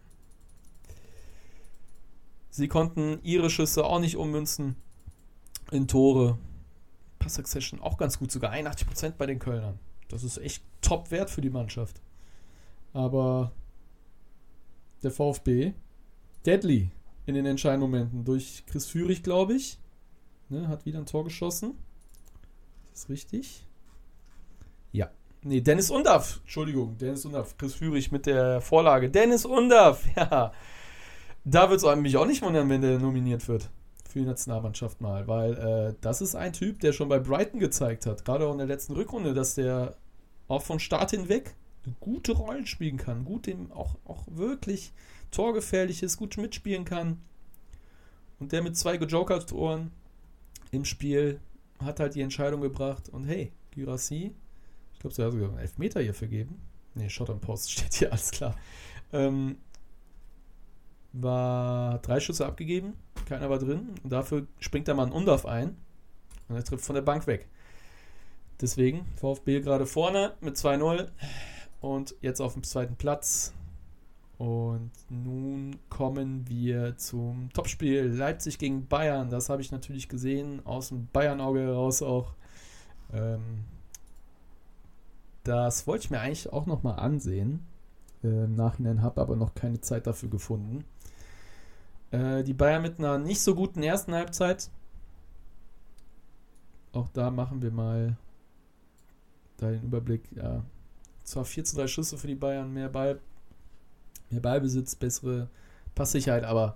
[2.50, 4.76] Sie konnten ihre Schüsse auch nicht ummünzen
[5.72, 6.38] in Tore.
[7.18, 9.80] Pass Succession auch ganz gut, sogar 81% bei den Kölnern.
[10.14, 12.02] Das ist echt Top-Wert für die Mannschaft.
[12.94, 13.52] Aber
[15.02, 15.74] der VfB,
[16.46, 16.92] deadly
[17.26, 18.26] in den entscheidenden Momenten.
[18.26, 19.80] Durch Chris Führig, glaube ich.
[20.50, 21.78] Ne, hat wieder ein Tor geschossen.
[22.86, 23.66] Ist das richtig?
[24.92, 25.10] Ja.
[25.42, 26.42] Nee, Dennis Undaff.
[26.44, 27.58] Entschuldigung, Dennis Undaff.
[27.58, 29.10] Chris Führig mit der Vorlage.
[29.10, 30.54] Dennis Undaff, ja.
[31.46, 33.70] Da wird es mich auch nicht wundern, wenn der nominiert wird
[34.08, 38.06] für die Nationalmannschaft mal, weil äh, das ist ein Typ, der schon bei Brighton gezeigt
[38.06, 39.96] hat, gerade auch in der letzten Rückrunde, dass der
[40.54, 41.56] auch von Start hinweg
[42.00, 44.94] gute Rollen spielen kann, gut dem auch, auch wirklich
[45.32, 47.22] torgefährlich ist, gut mitspielen kann.
[48.40, 49.92] Und der mit zwei Joker-Toren
[50.72, 51.40] im Spiel
[51.80, 53.10] hat halt die Entscheidung gebracht.
[53.10, 54.34] Und hey, Girassi,
[54.94, 56.62] ich glaube, sie hat sogar einen Elfmeter hier vergeben.
[56.96, 58.56] Ne, Shot on Post steht hier, alles klar.
[59.12, 59.58] Ähm,
[61.12, 62.94] war drei Schüsse abgegeben,
[63.26, 63.90] keiner war drin.
[64.04, 65.78] Und dafür springt da mal ein Undorf ein
[66.48, 67.48] und er trifft von der Bank weg.
[68.64, 71.10] Deswegen VfB gerade vorne mit 2-0
[71.82, 73.54] und jetzt auf dem zweiten Platz.
[74.38, 79.30] Und nun kommen wir zum Topspiel Leipzig gegen Bayern.
[79.30, 82.36] Das habe ich natürlich gesehen, aus dem Bayern-Auge heraus auch.
[83.12, 83.66] Ähm,
[85.44, 87.66] das wollte ich mir eigentlich auch nochmal ansehen.
[88.24, 90.86] Äh, Im Nachhinein habe aber noch keine Zeit dafür gefunden.
[92.12, 94.70] Äh, die Bayern mit einer nicht so guten ersten Halbzeit.
[96.94, 98.16] Auch da machen wir mal
[99.64, 100.24] da den Überblick.
[100.36, 100.64] Ja,
[101.24, 103.20] zwar 4 zu 3 Schüsse für die Bayern, mehr, Ball,
[104.30, 105.50] mehr Ballbesitz, bessere
[105.96, 106.76] Passsicherheit, aber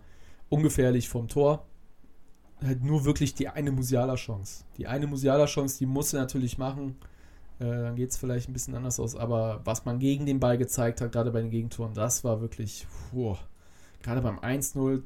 [0.50, 1.66] ungefährlich vom Tor.
[2.64, 4.64] Halt nur wirklich die eine Musiala-Chance.
[4.78, 6.96] Die eine Musiala-Chance, die muss er natürlich machen.
[7.60, 9.16] Äh, dann geht es vielleicht ein bisschen anders aus.
[9.16, 12.88] Aber was man gegen den Ball gezeigt hat, gerade bei den Gegentoren, das war wirklich,
[14.02, 15.04] gerade beim 1-0,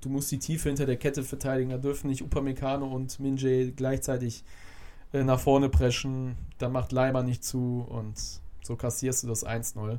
[0.00, 1.70] du musst die Tiefe hinter der Kette verteidigen.
[1.70, 4.44] Da dürfen nicht Upamecano und Minje gleichzeitig
[5.12, 6.36] nach vorne preschen.
[6.58, 8.14] Da macht Leimer nicht zu und
[8.62, 9.98] so kassierst du das 1-0.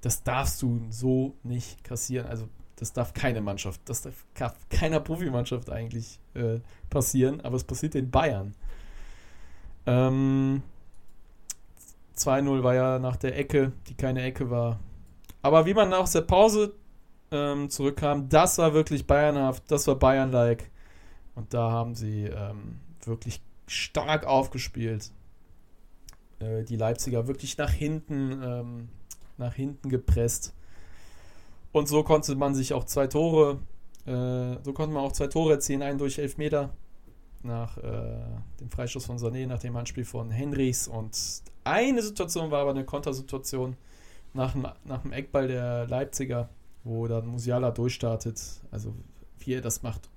[0.00, 2.26] Das darfst du so nicht kassieren.
[2.26, 6.58] Also das darf keine Mannschaft, das darf keiner Profimannschaft eigentlich äh,
[6.90, 8.54] passieren, aber es passiert den Bayern.
[9.86, 10.62] Ähm,
[12.16, 14.80] 2-0 war ja nach der Ecke, die keine Ecke war.
[15.42, 16.74] Aber wie man aus der Pause
[17.30, 20.70] ähm, zurückkam, das war wirklich bayernhaft, das war Bayern-like.
[21.34, 25.10] Und da haben sie ähm, wirklich stark aufgespielt.
[26.38, 28.88] Äh, die Leipziger wirklich nach hinten, ähm,
[29.38, 30.54] nach hinten gepresst.
[31.72, 33.60] Und so konnte man sich auch zwei Tore,
[34.06, 36.70] äh, so konnte man auch zwei Tore erzielen, einen durch Elfmeter
[37.42, 38.20] nach äh,
[38.60, 42.84] dem Freistoß von Sané, nach dem Anspiel von Henrichs und eine Situation war aber eine
[42.84, 43.76] Kontersituation
[44.34, 46.48] nach dem, nach dem Eckball der Leipziger,
[46.84, 48.40] wo dann Musiala durchstartet.
[48.70, 48.94] Also
[49.38, 50.08] wie er das macht.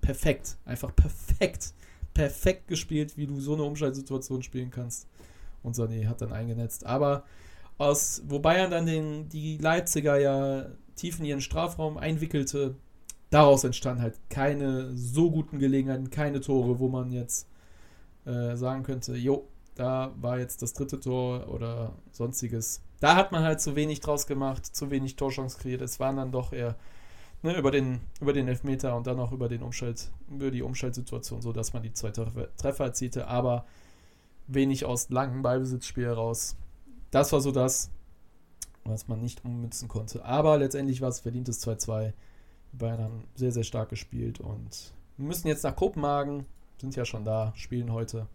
[0.00, 0.56] Perfekt.
[0.64, 1.74] Einfach perfekt.
[2.20, 5.08] Perfekt gespielt, wie du so eine Umschaltsituation spielen kannst.
[5.62, 6.84] Und Sané hat dann eingenetzt.
[6.84, 7.24] Aber
[7.78, 10.66] aus, wo Bayern dann den, die Leipziger ja
[10.96, 12.76] tief in ihren Strafraum einwickelte,
[13.30, 17.48] daraus entstanden halt keine so guten Gelegenheiten, keine Tore, wo man jetzt
[18.26, 22.82] äh, sagen könnte, jo, da war jetzt das dritte Tor oder sonstiges.
[23.00, 25.80] Da hat man halt zu wenig draus gemacht, zu wenig Torchance kreiert.
[25.80, 26.76] Es waren dann doch eher
[27.42, 31.42] ne, über, den, über den Elfmeter und dann auch über, den Umschalt, über die Umschaltsituation,
[31.42, 33.64] so dass man die zwei Treffer, erzielte, aber
[34.46, 36.56] wenig aus langem Ballbesitzspiel heraus.
[37.10, 37.90] Das war so das,
[38.84, 40.24] was man nicht ummünzen konnte.
[40.24, 42.12] Aber letztendlich war es verdientes 2-2.
[42.72, 46.46] Die Bayern haben sehr, sehr stark gespielt und müssen jetzt nach Kopenhagen,
[46.80, 48.26] sind ja schon da, spielen heute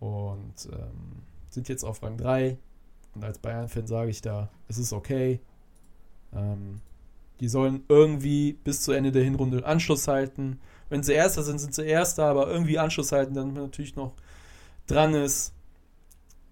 [0.00, 2.56] und ähm, sind jetzt auf Rang 3.
[3.14, 5.40] Und als Bayern-Fan sage ich da, es ist okay.
[6.32, 6.80] Ähm,
[7.40, 10.60] die sollen irgendwie bis zu Ende der Hinrunde Anschluss halten.
[10.88, 14.14] Wenn sie Erster sind, sind sie Erster, aber irgendwie Anschluss halten, dann natürlich noch
[14.86, 15.54] dran ist.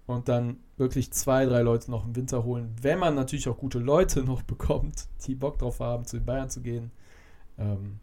[0.07, 2.75] Und dann wirklich zwei, drei Leute noch im Winter holen.
[2.81, 6.49] Wenn man natürlich auch gute Leute noch bekommt, die Bock drauf haben, zu den Bayern
[6.49, 6.91] zu gehen.
[7.57, 7.99] Ähm,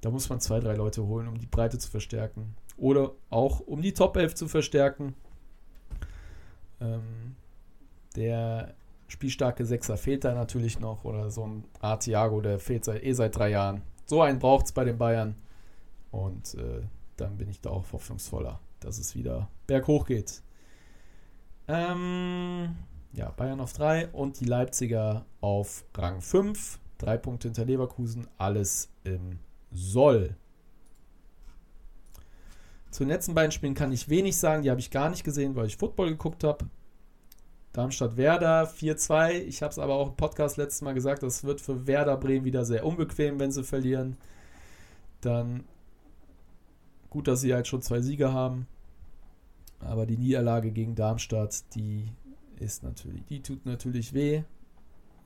[0.00, 3.82] da muss man zwei, drei Leute holen, um die Breite zu verstärken oder auch um
[3.82, 5.14] die Top 11 zu verstärken.
[6.80, 7.36] Ähm,
[8.14, 8.74] der
[9.08, 13.36] spielstarke Sechser fehlt da natürlich noch oder so ein Artiago, der fehlt seit, eh seit
[13.36, 13.82] drei Jahren.
[14.06, 15.36] So einen braucht es bei den Bayern
[16.10, 16.82] und äh,
[17.16, 20.42] dann bin ich da auch hoffnungsvoller, dass es wieder berghoch geht.
[21.68, 22.76] Ähm,
[23.12, 26.78] ja, Bayern auf 3 und die Leipziger auf Rang 5.
[26.98, 29.38] Drei Punkte hinter Leverkusen, alles im
[29.72, 30.36] Soll.
[32.90, 34.62] Zu den letzten beiden Spielen kann ich wenig sagen.
[34.62, 36.66] Die habe ich gar nicht gesehen, weil ich Football geguckt habe.
[37.76, 39.32] Darmstadt-Werder 4-2.
[39.42, 42.46] Ich habe es aber auch im Podcast letztes Mal gesagt, das wird für Werder Bremen
[42.46, 44.16] wieder sehr unbequem, wenn sie verlieren.
[45.20, 45.64] Dann
[47.10, 48.66] gut, dass sie halt schon zwei Siege haben.
[49.80, 52.08] Aber die Niederlage gegen Darmstadt, die
[52.58, 54.42] ist natürlich, die tut natürlich weh.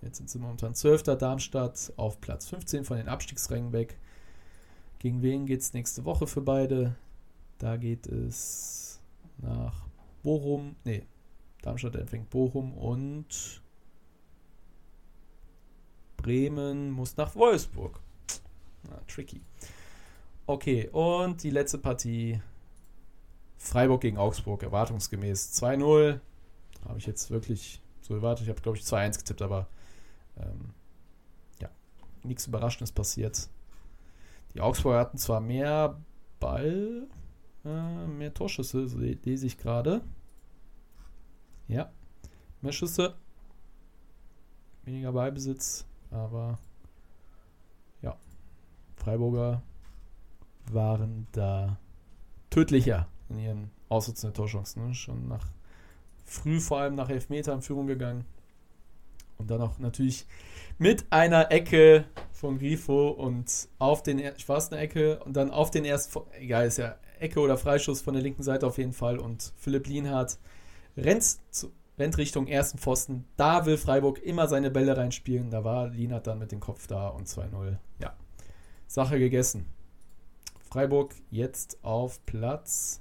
[0.02, 1.04] Jetzt sind sie momentan 12.
[1.04, 3.96] Darmstadt auf Platz 15 von den Abstiegsrängen weg.
[4.98, 6.96] Gegen wen geht es nächste Woche für beide?
[7.58, 8.98] Da geht es
[9.38, 9.86] nach
[10.24, 10.74] Bochum.
[10.82, 11.04] Nee,
[11.62, 13.62] Darmstadt empfängt Bochum und
[16.16, 18.00] Bremen muss nach Wolfsburg.
[18.88, 19.40] Na, tricky.
[20.46, 22.40] Okay, und die letzte Partie.
[23.56, 26.18] Freiburg gegen Augsburg, erwartungsgemäß 2-0.
[26.88, 28.44] Habe ich jetzt wirklich so erwartet.
[28.44, 29.68] Ich habe, glaube ich, 2-1 getippt, aber
[30.38, 30.70] ähm,
[31.60, 31.68] ja,
[32.22, 33.50] nichts Überraschendes passiert.
[34.54, 36.00] Die Augsburger hatten zwar mehr
[36.40, 37.06] Ball,
[37.64, 38.86] äh, mehr Torschüsse
[39.24, 40.00] lese ich gerade.
[41.70, 41.90] Ja,
[42.60, 43.14] mehr Schüsse,
[44.84, 46.58] weniger Ballbesitz, aber
[49.00, 49.62] Freiburger
[50.70, 51.78] waren da
[52.50, 54.88] tödlicher in ihren ausnutzenden Torchancen.
[54.88, 54.94] Ne?
[54.94, 55.46] Schon nach
[56.24, 58.24] früh vor allem nach Elfmeter in Führung gegangen.
[59.38, 60.26] Und dann auch natürlich
[60.78, 65.50] mit einer Ecke von Grifo und auf den, ich war es eine Ecke und dann
[65.50, 68.92] auf den ersten, egal, ist ja Ecke oder Freischuss von der linken Seite auf jeden
[68.92, 70.38] Fall und Philipp Lienhardt
[70.96, 71.38] rennt,
[71.98, 73.24] rennt Richtung ersten Pfosten.
[73.36, 75.50] Da will Freiburg immer seine Bälle reinspielen.
[75.50, 77.76] Da war Lienhardt dann mit dem Kopf da und 2-0.
[78.00, 78.16] Ja,
[78.86, 79.66] Sache gegessen.
[80.70, 83.00] Freiburg jetzt auf Platz.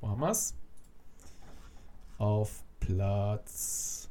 [0.00, 0.54] Wo haben wir's?
[2.18, 4.08] Auf Platz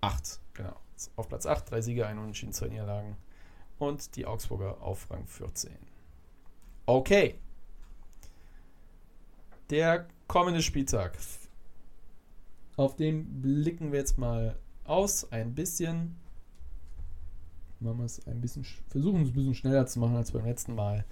[0.00, 0.40] 8.
[0.54, 0.76] Genau.
[1.16, 3.16] Auf Platz 8, drei Siege, ein Unentschieden, zwei Niederlagen.
[3.78, 5.72] Und die Augsburger auf Rang 14.
[6.86, 7.38] Okay.
[9.70, 11.16] Der kommende Spieltag.
[12.76, 15.30] Auf den blicken wir jetzt mal aus.
[15.32, 16.16] Ein bisschen.
[17.80, 20.74] Machen wir es ein bisschen, versuchen es ein bisschen schneller zu machen als beim letzten
[20.74, 21.04] Mal.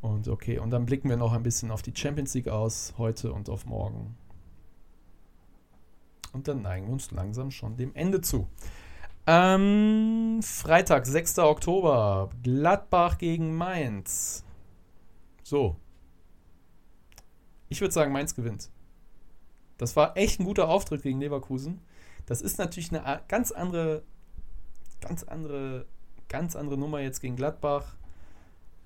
[0.00, 3.32] Und okay, und dann blicken wir noch ein bisschen auf die Champions League aus, heute
[3.32, 4.16] und auf morgen.
[6.32, 8.46] Und dann neigen wir uns langsam schon dem Ende zu.
[9.26, 11.40] Ähm, Freitag, 6.
[11.40, 14.44] Oktober, Gladbach gegen Mainz.
[15.42, 15.76] So.
[17.68, 18.70] Ich würde sagen, Mainz gewinnt.
[19.76, 21.80] Das war echt ein guter Auftritt gegen Leverkusen.
[22.26, 24.02] Das ist natürlich eine ganz andere,
[25.00, 25.86] ganz andere,
[26.28, 27.96] ganz andere Nummer jetzt gegen Gladbach.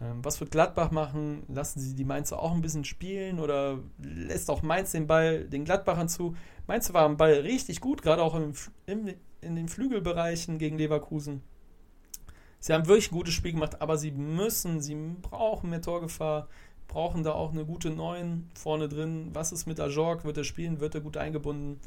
[0.00, 1.44] Ähm, was wird Gladbach machen?
[1.48, 5.64] Lassen sie die Mainzer auch ein bisschen spielen oder lässt auch Mainz den Ball den
[5.64, 6.36] Gladbachern zu?
[6.66, 8.38] Mainz war am Ball richtig gut, gerade auch
[8.86, 11.42] in den Flügelbereichen gegen Leverkusen.
[12.60, 16.48] Sie haben wirklich ein gutes Spiel gemacht, aber sie müssen, sie brauchen mehr Torgefahr,
[16.92, 19.30] brauchen da auch eine gute Neun vorne drin.
[19.32, 20.24] Was ist mit Ajorg?
[20.26, 20.78] Wird er spielen?
[20.78, 21.80] Wird er gut eingebunden?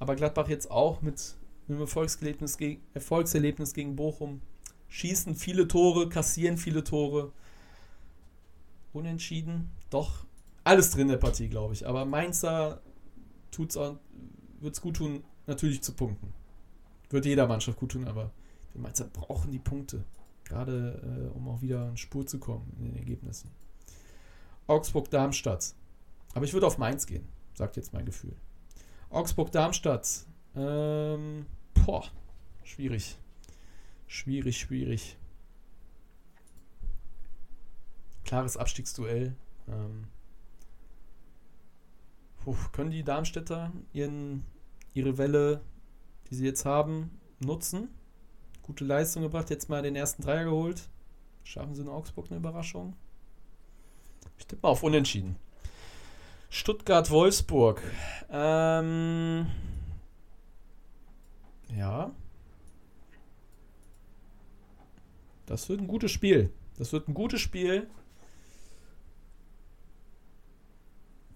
[0.00, 1.36] Aber Gladbach jetzt auch mit
[1.68, 4.40] einem Erfolgserlebnis, gegen, Erfolgserlebnis gegen Bochum.
[4.88, 7.30] Schießen viele Tore, kassieren viele Tore.
[8.92, 9.70] Unentschieden.
[9.88, 10.24] Doch
[10.64, 11.86] alles drin in der Partie, glaube ich.
[11.86, 12.80] Aber Mainzer
[13.56, 16.32] wird es gut tun, natürlich zu punkten.
[17.10, 18.32] Wird jeder Mannschaft gut tun, aber
[18.74, 20.02] die Mainzer brauchen die Punkte.
[20.42, 23.48] Gerade äh, um auch wieder in Spur zu kommen in den Ergebnissen.
[24.66, 25.74] Augsburg-Darmstadt.
[26.34, 28.36] Aber ich würde auf Mainz gehen, sagt jetzt mein Gefühl.
[29.10, 30.26] Augsburg-Darmstadt.
[30.56, 32.04] Ähm, boah,
[32.62, 33.18] schwierig.
[34.06, 35.16] Schwierig, schwierig.
[38.24, 39.36] Klares Abstiegsduell.
[39.68, 40.08] Ähm,
[42.38, 44.44] puh, können die Darmstädter ihren,
[44.92, 45.60] ihre Welle,
[46.30, 47.88] die sie jetzt haben, nutzen?
[48.64, 50.88] gute Leistung gebracht, jetzt mal den ersten Dreier geholt.
[51.44, 52.96] Schaffen sie in Augsburg eine Überraschung?
[54.38, 55.36] Ich tippe mal auf Unentschieden.
[56.50, 57.82] Stuttgart-Wolfsburg.
[58.30, 59.46] Ähm,
[61.76, 62.10] ja.
[65.46, 66.50] Das wird ein gutes Spiel.
[66.78, 67.88] Das wird ein gutes Spiel.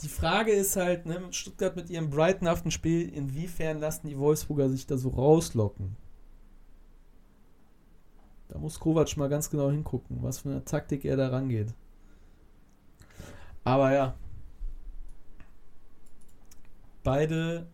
[0.02, 4.86] Die Frage ist halt, ne, Stuttgart mit ihrem brightenhaften Spiel, inwiefern lassen die Wolfsburger sich
[4.86, 5.96] da so rauslocken?
[8.46, 11.74] Da muss Kovac mal ganz genau hingucken, was für eine Taktik er da rangeht.
[13.68, 14.14] Aber ja.
[17.04, 17.66] Beide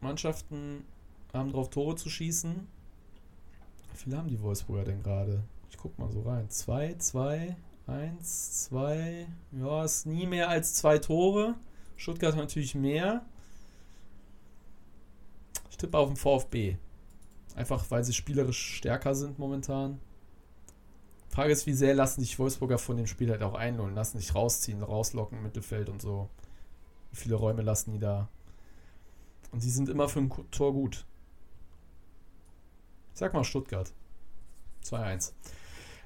[0.00, 0.84] Mannschaften
[1.32, 2.66] haben drauf, Tore zu schießen.
[3.92, 5.44] Wie viele haben die Wolfsburger denn gerade?
[5.70, 6.50] Ich guck mal so rein.
[6.50, 7.56] Zwei, zwei,
[7.86, 9.28] eins, zwei.
[9.52, 11.54] Ja, ist nie mehr als zwei Tore.
[11.96, 13.24] Stuttgart hat natürlich mehr.
[15.70, 16.76] Ich tippe auf den VfB.
[17.54, 20.00] Einfach weil sie spielerisch stärker sind momentan.
[21.36, 24.34] Frage ist, wie sehr lassen sich Wolfsburger von dem Spiel halt auch einholen, lassen sich
[24.34, 26.30] rausziehen, rauslocken Mittelfeld und so.
[27.10, 28.30] Wie viele Räume lassen die da?
[29.52, 31.04] Und sie sind immer für ein Tor gut.
[33.12, 33.92] sag mal Stuttgart.
[34.82, 35.32] 2-1.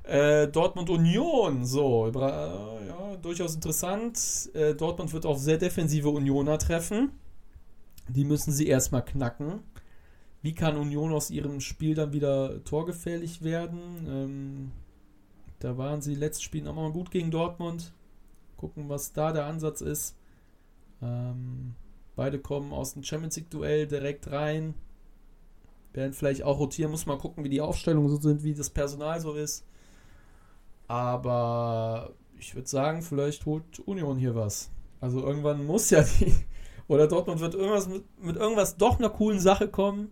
[0.03, 4.51] Äh, Dortmund Union, so, äh, ja, durchaus interessant.
[4.55, 7.13] Äh, Dortmund wird auf sehr defensive Unioner treffen.
[8.09, 9.61] Die müssen sie erstmal knacken.
[10.43, 13.79] Wie kann Union aus ihrem Spiel dann wieder torgefährlich werden?
[14.09, 14.73] Ähm,
[15.61, 17.93] da waren sie letztes Spiel nochmal gut gegen Dortmund.
[18.57, 20.17] Gucken, was da der Ansatz ist.
[21.03, 21.75] Ähm,
[22.17, 24.75] beide kommen aus dem Champions League-Duell direkt rein.
[25.93, 29.21] Werden vielleicht auch rotieren, muss mal gucken, wie die Aufstellungen so sind, wie das Personal
[29.21, 29.67] so ist.
[30.89, 34.71] Aber ich würde sagen, vielleicht holt Union hier was.
[35.01, 36.35] Also irgendwann muss ja die.
[36.89, 40.11] Oder Dortmund wird irgendwas mit, mit irgendwas doch einer coolen Sache kommen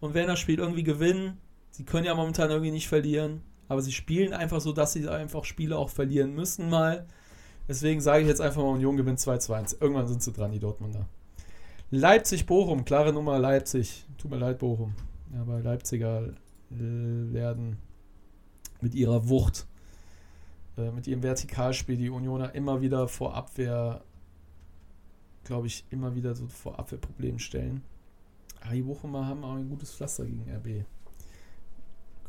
[0.00, 1.38] und werden das Spiel irgendwie gewinnen.
[1.70, 5.44] Sie können ja momentan irgendwie nicht verlieren, aber sie spielen einfach so, dass sie einfach
[5.44, 7.06] Spiele auch verlieren müssen mal.
[7.68, 9.80] Deswegen sage ich jetzt einfach mal, Union gewinnt 2-2.
[9.80, 11.06] Irgendwann sind sie dran, die Dortmunder.
[11.90, 14.04] Leipzig-Bochum, klare Nummer Leipzig.
[14.18, 14.94] Tut mir leid, Bochum.
[15.38, 16.28] Aber Leipziger
[16.70, 17.78] äh, werden
[18.80, 19.66] mit ihrer Wucht,
[20.76, 24.02] äh, mit ihrem Vertikalspiel die Unioner immer wieder vor Abwehr,
[25.44, 27.82] glaube ich, immer wieder so vor Abwehrproblemen stellen.
[28.60, 30.84] Aber die Bochumer haben auch ein gutes Pflaster gegen RB.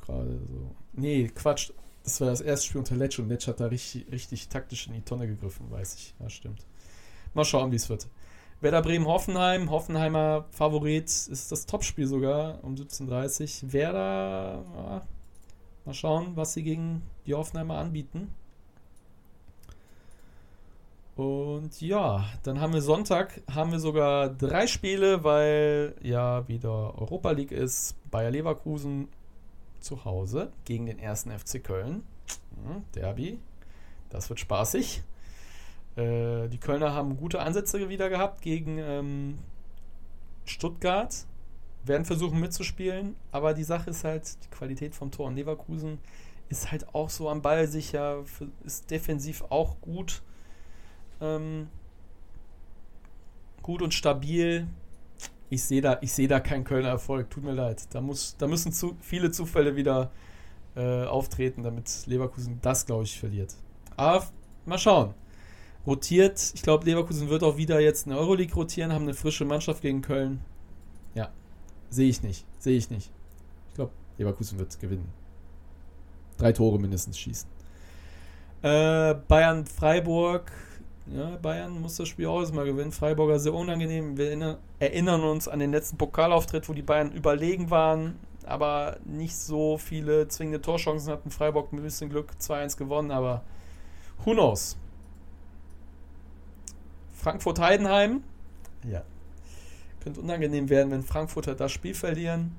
[0.06, 0.76] Gerade so.
[0.94, 1.72] Nee, Quatsch.
[2.04, 4.94] Das war das erste Spiel unter Letsch und Letsch hat da richtig, richtig taktisch in
[4.94, 6.14] die Tonne gegriffen, weiß ich.
[6.20, 6.66] Ja, stimmt.
[7.34, 8.08] Mal schauen, wie es wird.
[8.60, 9.72] Werder Bremen-Hoffenheim.
[9.72, 13.74] Hoffenheimer Favorit ist das Topspiel sogar um 17.30 Uhr.
[13.74, 15.08] Werder, ja,
[15.86, 18.34] mal schauen, was sie gegen die Hoffenheimer anbieten.
[21.16, 27.32] Und ja, dann haben wir Sonntag, haben wir sogar drei Spiele, weil ja wieder Europa
[27.32, 27.96] League ist.
[28.10, 29.08] Bayer Leverkusen
[29.84, 32.04] zu Hause gegen den ersten FC Köln.
[32.66, 33.40] Hm, Derby.
[34.10, 35.04] Das wird spaßig.
[35.96, 39.40] Äh, die Kölner haben gute Ansätze wieder gehabt gegen ähm,
[40.46, 41.26] Stuttgart.
[41.86, 45.28] Werden versuchen mitzuspielen, aber die Sache ist halt, die Qualität vom Tor.
[45.28, 46.00] Und Leverkusen
[46.48, 48.24] ist halt auch so am Ball sicher,
[48.64, 50.22] ist defensiv auch gut.
[51.20, 51.68] Ähm,
[53.62, 54.68] gut und stabil.
[55.54, 57.30] Ich sehe da, seh da keinen Kölner Erfolg.
[57.30, 57.84] Tut mir leid.
[57.92, 60.12] Da, muss, da müssen zu viele Zufälle wieder
[60.76, 63.56] äh, auftreten, damit Leverkusen das, glaube ich, verliert.
[63.96, 64.26] Aber
[64.66, 65.14] mal schauen
[65.86, 66.52] rotiert.
[66.54, 69.82] Ich glaube, Leverkusen wird auch wieder jetzt in der Euroleague rotieren, haben eine frische Mannschaft
[69.82, 70.42] gegen Köln.
[71.14, 71.30] Ja,
[71.90, 72.46] sehe ich nicht.
[72.60, 73.12] Sehe ich nicht.
[73.70, 75.10] Ich glaube, Leverkusen wird gewinnen.
[76.38, 77.50] Drei Tore mindestens schießen.
[78.62, 80.52] Äh, Bayern Freiburg.
[81.08, 82.92] Ja, Bayern muss das Spiel auch mal gewinnen.
[82.92, 84.18] Freiburger sehr unangenehm.
[84.18, 89.78] Wir erinnern uns an den letzten Pokalauftritt, wo die Bayern überlegen waren, aber nicht so
[89.78, 91.30] viele zwingende Torchancen hatten.
[91.30, 93.44] Freiburg mit ein bisschen Glück 2-1 gewonnen, aber
[94.24, 94.78] who knows?
[97.14, 98.24] Frankfurt-Heidenheim.
[98.90, 99.04] Ja.
[100.02, 102.56] Könnte unangenehm werden, wenn Frankfurter das Spiel verlieren.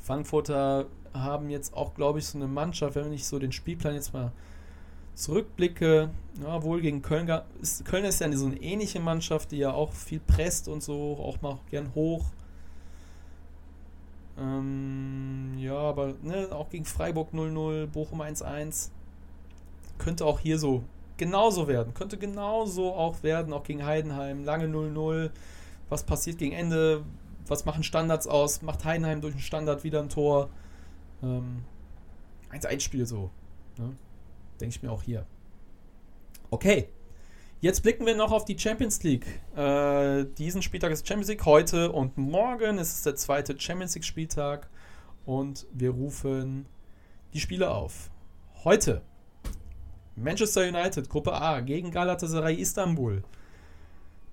[0.00, 4.12] Frankfurter haben jetzt auch, glaube ich, so eine Mannschaft, wenn ich so den Spielplan jetzt
[4.14, 4.32] mal
[5.14, 6.10] zurückblicke,
[6.42, 7.28] ja, wohl gegen Köln,
[7.60, 11.18] ist, Köln ist ja so eine ähnliche Mannschaft, die ja auch viel presst und so,
[11.20, 12.24] auch mal gern hoch.
[14.38, 18.90] Ähm, ja, aber ne, auch gegen Freiburg 0-0, Bochum 1-1.
[19.98, 20.82] Könnte auch hier so
[21.16, 21.94] genauso werden.
[21.94, 24.44] Könnte genauso auch werden, auch gegen Heidenheim.
[24.44, 25.30] Lange 0-0.
[25.88, 27.04] Was passiert gegen Ende?
[27.46, 28.62] Was machen Standards aus?
[28.62, 30.48] Macht Heidenheim durch einen Standard wieder ein Tor?
[31.22, 31.64] Ähm,
[32.52, 33.30] 1-1-Spiel so.
[33.78, 33.94] Ne?
[34.62, 35.26] Denke ich mir auch hier.
[36.50, 36.88] Okay.
[37.60, 39.26] Jetzt blicken wir noch auf die Champions League.
[39.56, 44.04] Äh, diesen Spieltag ist Champions League heute und morgen ist es der zweite Champions League
[44.04, 44.70] Spieltag
[45.26, 46.66] und wir rufen
[47.34, 48.10] die Spiele auf.
[48.62, 49.02] Heute
[50.14, 53.24] Manchester United, Gruppe A, gegen Galatasaray Istanbul.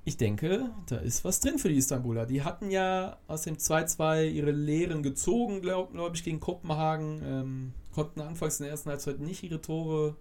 [0.05, 2.27] Ich denke, da ist was drin für die Istanbuler.
[2.27, 7.23] Die hatten ja aus dem 2-2 ihre Lehren gezogen, glaube glaub ich, gegen Kopenhagen.
[7.23, 10.15] Ähm, konnten anfangs in der ersten Halbzeit nicht ihre Tore,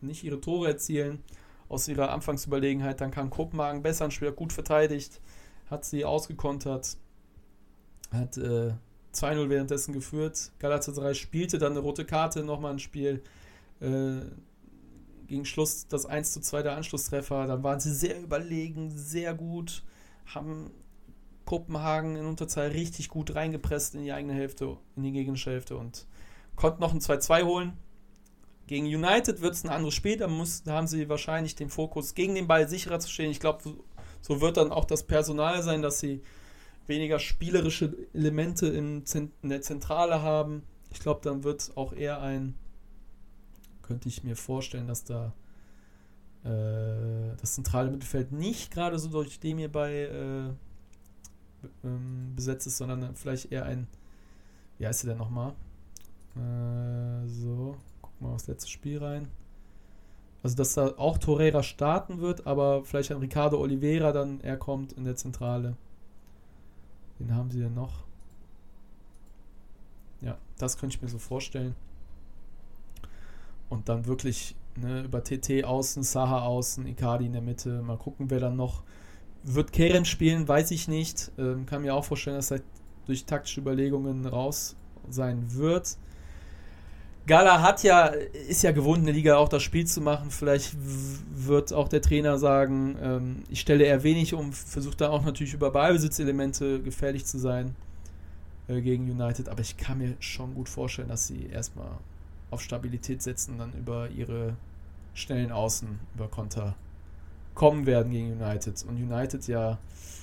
[0.00, 1.22] nicht ihre Tore erzielen.
[1.68, 3.00] Aus ihrer Anfangsüberlegenheit.
[3.02, 5.20] Dann kam Kopenhagen besser ein Spiel, gut verteidigt,
[5.68, 6.96] hat sie ausgekontert,
[8.10, 8.72] hat äh,
[9.12, 10.50] 2-0 währenddessen geführt.
[10.60, 13.22] Galatasaray spielte dann eine rote Karte, nochmal ein Spiel.
[13.80, 14.20] Äh,
[15.26, 17.46] gegen Schluss das 1 zu 2 der Anschlusstreffer.
[17.46, 19.84] Dann waren sie sehr überlegen, sehr gut,
[20.26, 20.70] haben
[21.44, 26.06] Kopenhagen in Unterzahl richtig gut reingepresst in die eigene Hälfte, in die gegnerische Hälfte und
[26.58, 27.72] konnten noch ein 2-2 holen.
[28.66, 32.14] Gegen United wird es ein anderes Spiel, da, muss, da haben sie wahrscheinlich den Fokus
[32.14, 33.30] gegen den Ball sicherer zu stehen.
[33.30, 33.76] Ich glaube,
[34.20, 36.22] so wird dann auch das Personal sein, dass sie
[36.86, 39.04] weniger spielerische Elemente in,
[39.42, 40.64] in der Zentrale haben.
[40.92, 42.54] Ich glaube, dann wird auch eher ein
[43.88, 45.32] könnte ich mir vorstellen, dass da
[46.44, 50.50] äh, das zentrale Mittelfeld nicht gerade so durch dem hier bei äh,
[51.82, 53.88] ähm, besetzt ist, sondern vielleicht eher ein,
[54.76, 55.54] wie heißt der denn nochmal?
[56.38, 59.28] Äh, so, guck mal aufs letzte Spiel rein.
[60.42, 64.92] Also, dass da auch Torreira starten wird, aber vielleicht ein Ricardo Oliveira dann er kommt
[64.92, 65.76] in der Zentrale.
[67.18, 68.04] Wen haben sie denn noch?
[70.20, 71.74] Ja, das könnte ich mir so vorstellen
[73.68, 77.82] und dann wirklich ne, über TT außen, Saha außen, Icardi in der Mitte.
[77.82, 78.82] Mal gucken, wer dann noch
[79.42, 81.30] wird Kerem spielen, weiß ich nicht.
[81.38, 82.60] Ähm, kann mir auch vorstellen, dass er
[83.06, 84.76] durch taktische Überlegungen raus
[85.08, 85.96] sein wird.
[87.28, 90.30] Gala hat ja, ist ja gewohnt, in der Liga auch das Spiel zu machen.
[90.30, 90.74] Vielleicht
[91.34, 95.52] wird auch der Trainer sagen, ähm, ich stelle eher wenig um, versucht da auch natürlich
[95.52, 97.76] über Ballbesitzelemente gefährlich zu sein
[98.66, 99.48] äh, gegen United.
[99.50, 101.90] Aber ich kann mir schon gut vorstellen, dass sie erstmal
[102.50, 104.56] auf Stabilität setzen dann über ihre
[105.12, 106.76] schnellen Außen, über Konter
[107.54, 108.84] kommen werden gegen United.
[108.88, 109.76] Und United ja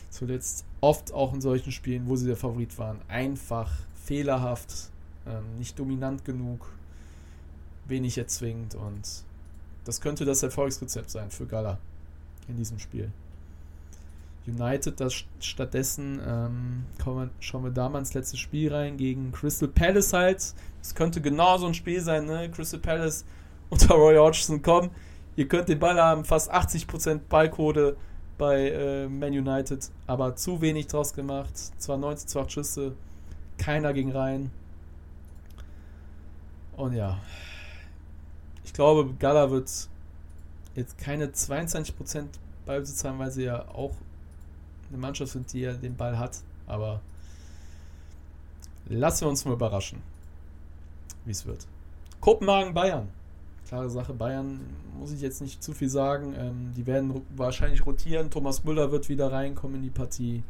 [0.10, 4.90] zuletzt oft auch in solchen Spielen, wo sie der Favorit waren, einfach fehlerhaft
[5.28, 6.66] ähm, nicht dominant genug,
[7.88, 9.24] wenig erzwingt und
[9.86, 11.78] das könnte das Erfolgsrezept sein für Gala
[12.48, 13.12] in diesem Spiel.
[14.48, 19.68] United das stattdessen, ähm, wir, schauen wir da mal ins letzte Spiel rein gegen Crystal
[19.68, 20.54] Palace halt.
[20.82, 22.50] Es könnte genau so ein Spiel sein, ne?
[22.52, 23.26] Crystal Palace
[23.70, 24.92] unter Roy Hodgson, komm,
[25.36, 27.98] ihr könnt den Ball haben, fast 80% Ballquote
[28.38, 31.58] bei äh, Man United, aber zu wenig draus gemacht.
[31.80, 32.94] Zwar 19, 2 Schüsse,
[33.58, 34.52] keiner ging rein.
[36.76, 37.18] Und ja,
[38.76, 39.72] glaube, Gala wird
[40.76, 42.26] jetzt keine 22%
[42.66, 43.94] Ballbesitz haben, weil sie ja auch
[44.90, 46.38] eine Mannschaft sind, die ja den Ball hat.
[46.68, 47.02] Aber
[48.88, 50.02] lassen wir uns mal überraschen,
[51.24, 51.66] wie es wird.
[52.20, 53.08] Kopenhagen, Bayern.
[53.68, 54.60] Klare Sache, Bayern
[55.00, 56.36] muss ich jetzt nicht zu viel sagen.
[56.38, 58.30] Ähm, die werden wahrscheinlich rotieren.
[58.30, 60.44] Thomas Müller wird wieder reinkommen in die Partie.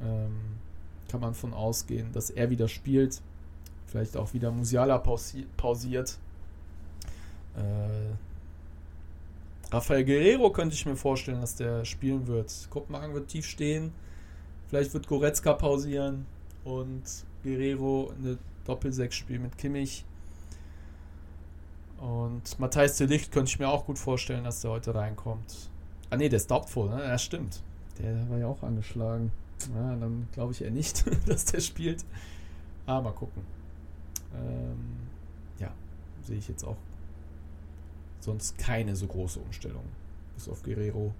[0.00, 0.32] Ähm,
[1.08, 3.20] kann man von ausgehen, dass er wieder spielt.
[3.86, 6.18] Vielleicht auch wieder Musiala pausi pausiert.
[7.56, 8.14] Äh,
[9.72, 12.68] Rafael Guerrero könnte ich mir vorstellen, dass der spielen wird.
[12.70, 13.92] Kopenhagen wird tief stehen.
[14.68, 16.26] Vielleicht wird Goretzka pausieren
[16.64, 17.02] und
[17.42, 20.04] Guerrero eine Doppelsechs spielen mit Kimmich.
[21.98, 25.70] Und Matthijs de Licht könnte ich mir auch gut vorstellen, dass der heute reinkommt.
[26.10, 27.02] Ah ne, der ist doubtful, ne?
[27.02, 27.62] Ja, stimmt.
[27.98, 29.30] Der war ja auch angeschlagen.
[29.74, 32.04] Ja, dann glaube ich eher nicht, dass der spielt.
[32.86, 33.42] Aber ah, mal gucken.
[34.34, 34.96] Ähm,
[35.58, 35.70] ja,
[36.22, 36.76] sehe ich jetzt auch
[38.22, 39.84] sonst keine so große Umstellung.
[40.34, 41.12] Bis auf Guerrero,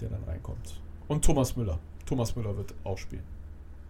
[0.00, 0.80] der dann reinkommt.
[1.08, 1.78] Und Thomas Müller.
[2.06, 3.24] Thomas Müller wird auch spielen.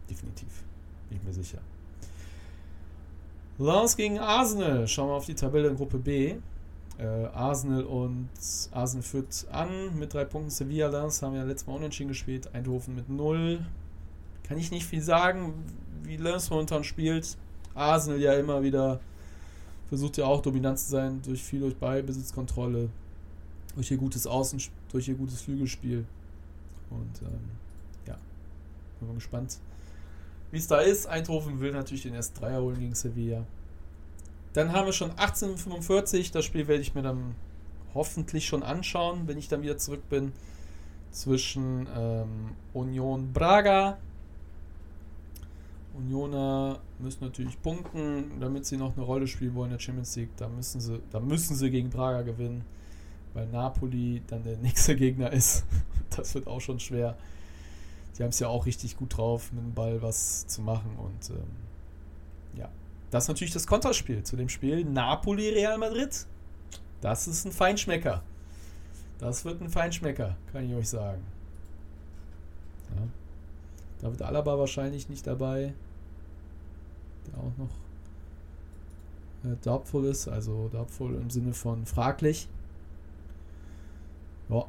[0.08, 0.64] Definitiv.
[1.08, 1.58] Bin ich mir sicher.
[3.58, 4.86] Lens gegen Arsenal.
[4.88, 6.36] Schauen wir auf die Tabelle in Gruppe B.
[6.98, 8.28] Äh, Arsenal und
[8.72, 10.50] Arsenal führt an mit drei Punkten.
[10.50, 12.54] Sevilla Lens haben ja letztes Mal unentschieden gespielt.
[12.54, 13.64] Eindhoven mit null.
[14.44, 15.54] Kann ich nicht viel sagen,
[16.02, 17.36] wie Lens momentan spielt.
[17.74, 19.00] Arsenal ja immer wieder
[19.92, 22.88] versucht ja auch dominant zu sein durch viel durch Ballbesitzkontrolle,
[23.74, 24.58] durch ihr gutes Außen,
[24.90, 26.06] durch ihr gutes Flügelspiel.
[26.88, 27.50] Und ähm,
[28.06, 28.16] ja,
[28.98, 29.58] bin mal gespannt,
[30.50, 31.06] wie es da ist.
[31.06, 33.44] Eindhoven will natürlich den ersten Dreier holen gegen Sevilla.
[34.54, 36.30] Dann haben wir schon 1845.
[36.30, 37.34] Das Spiel werde ich mir dann
[37.92, 40.32] hoffentlich schon anschauen, wenn ich dann wieder zurück bin.
[41.10, 43.98] Zwischen ähm, Union Braga
[45.94, 50.30] Unioner müssen natürlich punkten, damit sie noch eine Rolle spielen wollen in der Champions League.
[50.36, 52.64] Da müssen sie, da müssen sie gegen Braga gewinnen,
[53.34, 55.64] weil Napoli dann der nächste Gegner ist.
[56.14, 57.16] Das wird auch schon schwer.
[58.12, 60.96] Sie haben es ja auch richtig gut drauf, mit dem Ball was zu machen.
[60.98, 62.68] Und ähm, ja,
[63.10, 66.26] das ist natürlich das Konterspiel zu dem Spiel Napoli-Real Madrid.
[67.00, 68.22] Das ist ein Feinschmecker.
[69.18, 71.22] Das wird ein Feinschmecker, kann ich euch sagen.
[72.96, 73.02] Ja.
[74.02, 75.72] David Alaba wahrscheinlich nicht dabei.
[77.28, 80.28] Der auch noch äh, doubtful ist.
[80.28, 82.48] Also doubtful im Sinne von fraglich.
[84.48, 84.66] Ja.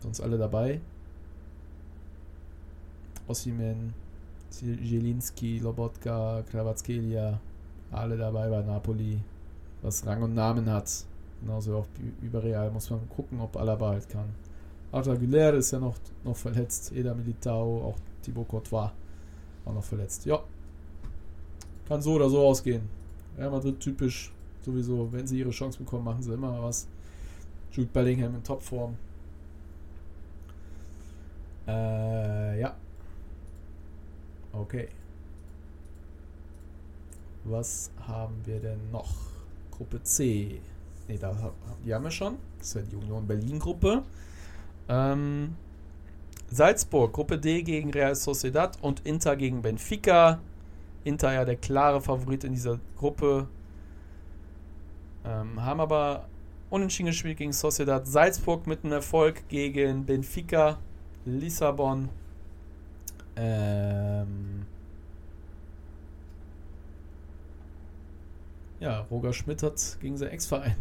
[0.00, 0.80] Sonst alle dabei.
[3.28, 3.94] Ossiman,
[4.50, 7.40] Zielinski, Lobotka, Kravatskelia.
[7.92, 9.20] Alle dabei bei Napoli.
[9.82, 11.04] Was Rang und Namen hat.
[11.40, 11.86] Genauso auch
[12.20, 14.34] über Real muss man gucken, ob Alaba halt kann.
[14.92, 16.92] Arthur Aguilera ist ja noch, noch verletzt.
[16.92, 18.90] Eda Militao, auch Thibaut Courtois
[19.64, 20.26] auch noch verletzt.
[20.26, 20.40] Ja.
[21.88, 22.82] Kann so oder so ausgehen.
[23.36, 24.32] Real Madrid typisch.
[24.62, 26.86] Sowieso, wenn sie ihre Chance bekommen, machen sie immer was.
[27.72, 28.96] Jude Bellingham in Topform.
[31.66, 32.74] Äh, ja.
[34.52, 34.88] Okay.
[37.44, 39.08] Was haben wir denn noch?
[39.70, 40.60] Gruppe C.
[41.08, 41.52] Ne, da,
[41.84, 42.36] die haben wir schon.
[42.58, 44.02] Das ist ja die Union Berlin Gruppe.
[44.90, 45.54] Ähm,
[46.48, 50.40] Salzburg, Gruppe D gegen Real Sociedad und Inter gegen Benfica.
[51.04, 53.46] Inter ja der klare Favorit in dieser Gruppe.
[55.24, 56.26] Ähm, haben aber
[56.70, 58.06] unentschieden gespielt gegen Sociedad.
[58.06, 60.78] Salzburg mit einem Erfolg gegen Benfica.
[61.24, 62.08] Lissabon.
[63.36, 64.66] Ähm,
[68.80, 70.74] ja, Roger Schmidt hat gegen sein Ex-Verein.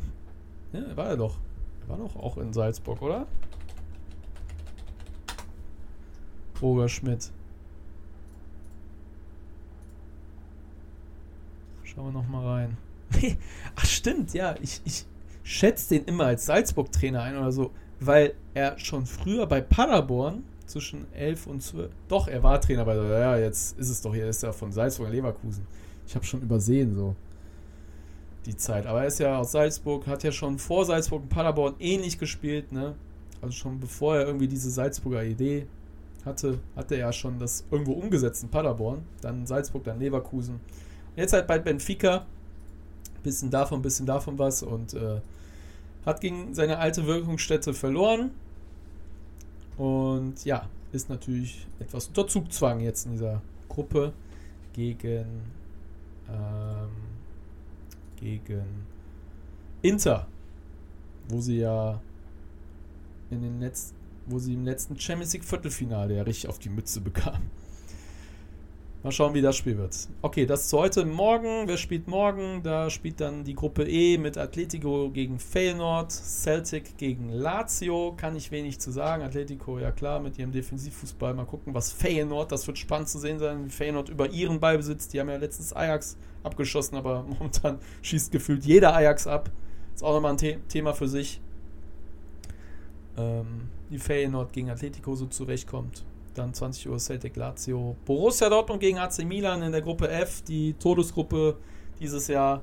[0.74, 1.38] Ja, war er doch.
[1.84, 3.28] Er war doch auch in Salzburg, oder?
[6.62, 7.32] Roger Schmidt.
[11.84, 12.78] Schauen wir nochmal rein.
[13.76, 15.05] Ach stimmt, ja, ich, ich
[15.43, 21.12] schätze den immer als Salzburg-Trainer ein oder so, weil er schon früher bei Paderborn zwischen
[21.14, 24.43] 11 und 12, doch, er war Trainer bei, ja, jetzt ist es doch hier, ist
[24.43, 25.66] er von Salzburg Leverkusen.
[26.05, 27.16] Ich habe schon übersehen so
[28.45, 31.76] die Zeit, aber er ist ja aus Salzburg, hat ja schon vor Salzburg in Paderborn
[31.80, 32.95] ähnlich gespielt, ne?
[33.41, 35.68] Also schon bevor er irgendwie diese Salzburger Idee
[36.26, 40.59] Hatte, hatte er schon das irgendwo umgesetzt in Paderborn, dann Salzburg, dann Leverkusen.
[41.15, 42.26] Jetzt halt bei Benfica.
[43.24, 45.20] Bisschen davon, bisschen davon was und äh,
[46.05, 48.32] hat gegen seine alte Wirkungsstätte verloren.
[49.78, 54.13] Und ja, ist natürlich etwas unter Zugzwang jetzt in dieser Gruppe
[54.74, 55.43] gegen,
[56.30, 56.89] ähm,
[58.15, 58.86] gegen
[59.82, 60.28] Inter,
[61.30, 62.01] wo sie ja
[63.30, 63.95] in den letzten,
[64.30, 67.49] wo sie im letzten Champions League Viertelfinale ja richtig auf die Mütze bekam.
[69.01, 69.95] Mal schauen, wie das Spiel wird.
[70.21, 71.05] Okay, das ist heute.
[71.05, 72.61] Morgen, wer spielt morgen?
[72.63, 78.13] Da spielt dann die Gruppe E mit Atletico gegen Feyenoord, Celtic gegen Lazio.
[78.17, 79.23] Kann ich wenig zu sagen.
[79.23, 81.34] Atletico, ja klar, mit ihrem Defensivfußball.
[81.34, 83.69] Mal gucken, was Feyenoord, das wird spannend zu sehen sein.
[83.69, 85.13] Feyenoord über ihren Ball besitzt.
[85.13, 89.49] Die haben ja letztens Ajax abgeschossen, aber momentan schießt gefühlt jeder Ajax ab.
[89.95, 91.39] Ist auch nochmal ein The Thema für sich.
[93.15, 96.05] Ähm, wie Feyenoord gegen Atletico so zurechtkommt.
[96.35, 97.95] Dann 20 Uhr Celtic Lazio.
[98.05, 101.57] Borussia Dortmund gegen AC Milan in der Gruppe F, die Todesgruppe
[101.99, 102.61] dieses Jahr.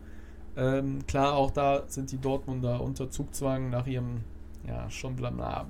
[0.56, 4.22] Ähm, klar, auch da sind die Dortmunder unter Zugzwang nach ihrem,
[4.66, 5.68] ja, schon Blamage.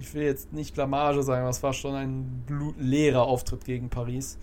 [0.00, 4.38] Ich will jetzt nicht Blamage sagen, aber es war schon ein leerer Auftritt gegen Paris.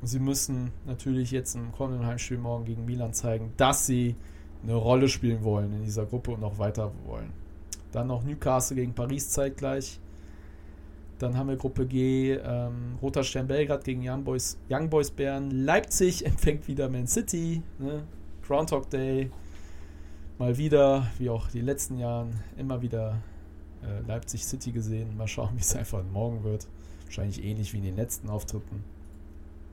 [0.00, 4.14] Und sie müssen natürlich jetzt im kommenden Heimspiel morgen gegen Milan zeigen, dass sie
[4.62, 7.32] eine Rolle spielen wollen in dieser Gruppe und auch weiter wollen.
[7.92, 9.98] Dann noch Newcastle gegen Paris zeitgleich.
[11.18, 15.50] Dann haben wir Gruppe G, ähm, Roter Stern Belgrad gegen Young Boys, Young Boys Bern.
[15.50, 17.62] Leipzig empfängt wieder Man City.
[17.78, 18.04] Ne?
[18.46, 19.30] Groundhog Day.
[20.38, 23.16] Mal wieder, wie auch die letzten Jahren, immer wieder
[23.82, 25.16] äh, Leipzig City gesehen.
[25.16, 26.68] Mal schauen, wie es einfach morgen wird.
[27.06, 28.84] Wahrscheinlich ähnlich wie in den letzten Auftritten.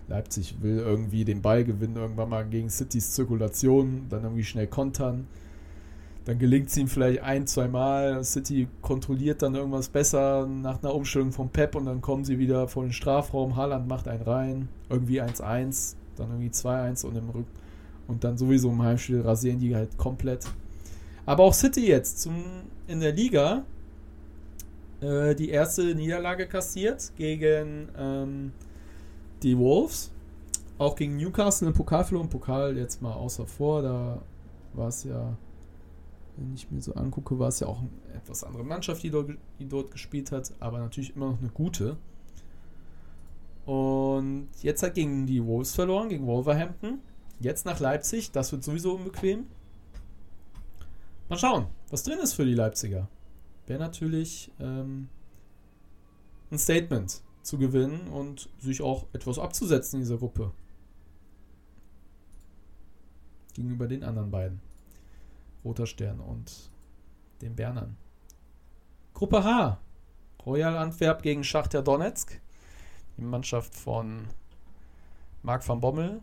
[0.08, 5.28] Leipzig will irgendwie den Ball gewinnen, irgendwann mal gegen Citys Zirkulation, dann irgendwie schnell kontern.
[6.26, 8.24] Dann gelingt es ihm vielleicht ein, zwei Mal.
[8.24, 12.68] City kontrolliert dann irgendwas besser nach einer Umstellung vom Pep und dann kommen sie wieder
[12.68, 13.56] vor den Strafraum.
[13.56, 17.46] Haaland macht einen rein, irgendwie 1-1, dann irgendwie 2-1 und im Rück
[18.08, 20.46] und dann sowieso im Heimspiel rasieren die halt komplett.
[21.26, 22.44] Aber auch City jetzt zum,
[22.88, 23.64] in der Liga
[25.02, 28.52] äh, die erste Niederlage kassiert gegen ähm,
[29.44, 30.12] die Wolves.
[30.78, 32.30] Auch gegen Newcastle im Pokal verloren.
[32.30, 34.22] Pokal jetzt mal außer vor, da
[34.74, 35.38] war es ja
[36.38, 39.32] wenn ich mir so angucke, war es ja auch eine etwas andere Mannschaft, die dort,
[39.60, 41.98] die dort gespielt hat, aber natürlich immer noch eine gute.
[43.66, 47.00] Und jetzt hat gegen die Wolves verloren, gegen Wolverhampton.
[47.40, 49.48] Jetzt nach Leipzig, das wird sowieso unbequem.
[51.30, 53.08] Mal schauen, was drin ist für die Leipziger.
[53.66, 55.10] Wäre natürlich ähm,
[56.52, 60.52] ein Statement zu gewinnen und sich auch etwas abzusetzen in dieser Gruppe.
[63.54, 64.65] Gegenüber den anderen beiden.
[65.66, 66.70] Roter Stern und
[67.42, 67.98] den Bernern.
[69.14, 69.80] Gruppe H.
[70.46, 72.40] Royal Antwerp gegen Schachter Donetsk.
[73.18, 74.28] Die Mannschaft von
[75.42, 76.22] Marc van Bommel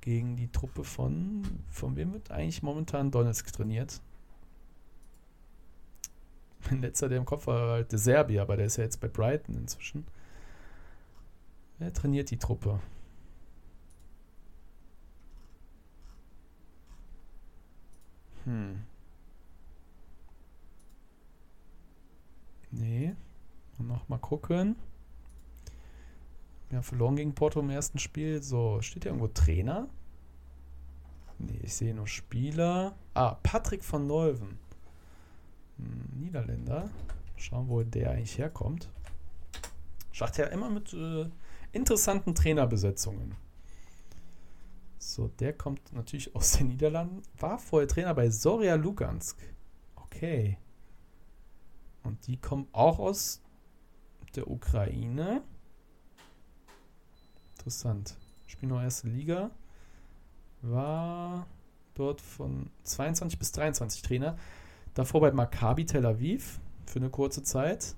[0.00, 4.00] gegen die Truppe von, von wem wird eigentlich momentan Donetsk trainiert?
[6.70, 9.08] Mein letzter, der im Kopf war, halt der Serbier, aber der ist ja jetzt bei
[9.08, 10.06] Brighton inzwischen.
[11.78, 12.80] Wer trainiert die Truppe?
[18.44, 18.82] Hm.
[22.70, 23.14] Nee.
[23.78, 24.76] Und noch gucken.
[26.68, 28.42] Wir haben verloren gegen Porto im ersten Spiel.
[28.42, 29.88] So, steht hier irgendwo Trainer?
[31.38, 32.94] Nee, ich sehe nur Spieler.
[33.14, 34.58] Ah, Patrick von Neuven.
[35.78, 36.90] Hm, Niederländer.
[37.36, 38.88] Schauen, wo der eigentlich herkommt.
[40.12, 41.26] Schacht ja immer mit äh,
[41.72, 43.34] interessanten Trainerbesetzungen.
[45.00, 47.22] So, der kommt natürlich aus den Niederlanden.
[47.38, 49.38] War vorher Trainer bei Soria Lugansk.
[49.96, 50.58] Okay.
[52.02, 53.40] Und die kommen auch aus
[54.36, 55.42] der Ukraine.
[57.56, 58.16] Interessant.
[58.46, 59.50] Spielen noch erste Liga.
[60.62, 61.46] War
[61.94, 64.36] dort von 22 bis 23 Trainer.
[64.94, 67.94] Davor bei Maccabi Tel Aviv für eine kurze Zeit.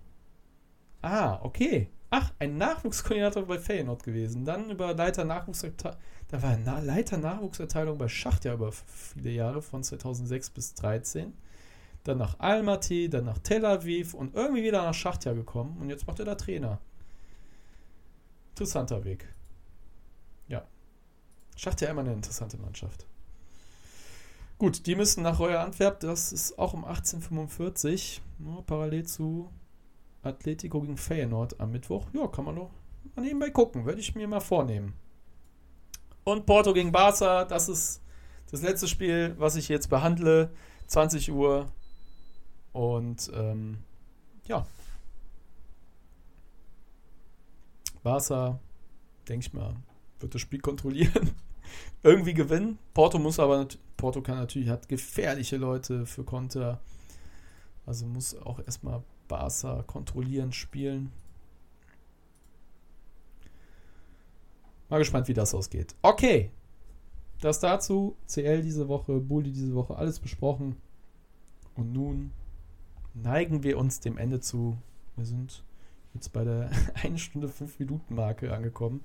[1.01, 1.89] Ah, okay.
[2.15, 4.45] Ach, ein Nachwuchskoordinator bei Feyenoord gewesen.
[4.45, 5.99] Dann über Leiter Nachwuchsabteilung.
[6.29, 11.33] Da war er Leiter Nachwuchsabteilung bei Schacht ja über viele Jahre, von 2006 bis 2013.
[12.05, 15.79] Dann nach Almaty, dann nach Tel Aviv und irgendwie wieder nach Schachtja gekommen.
[15.81, 16.81] Und jetzt macht er da Trainer.
[18.51, 19.27] Interessanter Weg.
[20.49, 20.67] Ja.
[21.57, 23.07] Schachtja immer eine interessante Mannschaft.
[24.59, 26.01] Gut, die müssen nach Royal Antwerp.
[26.01, 28.21] Das ist auch um 1845.
[28.39, 29.51] Nur parallel zu
[30.23, 32.07] Atletico gegen Feyenoord am Mittwoch.
[32.13, 32.71] Ja, kann man doch
[33.15, 33.87] mal nebenbei gucken.
[33.87, 34.95] Werde ich mir mal vornehmen.
[36.25, 38.01] Und Porto gegen Barca, das ist
[38.51, 40.51] das letzte Spiel, was ich jetzt behandle.
[40.87, 41.67] 20 Uhr.
[42.73, 43.79] Und ähm,
[44.47, 44.67] ja.
[48.03, 48.59] Barca,
[49.29, 49.75] denke ich mal,
[50.21, 51.31] wird das Spiel kontrollieren.
[52.03, 52.79] Irgendwie gewinnen.
[52.95, 53.67] Porto muss aber,
[53.97, 56.81] Porto kann natürlich, hat gefährliche Leute für Konter.
[57.87, 59.03] Also muss auch erstmal
[59.33, 61.11] Barca kontrollieren, spielen.
[64.91, 65.95] Mal gespannt, wie das ausgeht.
[66.03, 66.51] Okay.
[67.41, 68.15] Das dazu.
[68.27, 70.77] CL diese Woche, Bulli diese Woche, alles besprochen.
[71.77, 72.33] Und nun
[73.15, 74.77] neigen wir uns dem Ende zu.
[75.17, 75.65] Wir sind
[76.13, 76.71] jetzt bei der
[77.03, 79.03] 1 Stunde 5 Minuten Marke angekommen.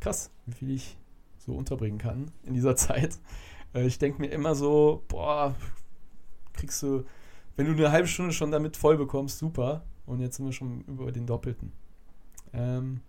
[0.00, 0.96] Krass, wie viel ich
[1.36, 3.18] so unterbringen kann in dieser Zeit.
[3.74, 5.54] Äh, ich denke mir immer so, boah,
[6.54, 7.04] kriegst du,
[7.56, 9.84] wenn du eine halbe Stunde schon damit voll bekommst, super.
[10.04, 11.72] Und jetzt sind wir schon über den Doppelten.
[12.52, 13.00] Ähm,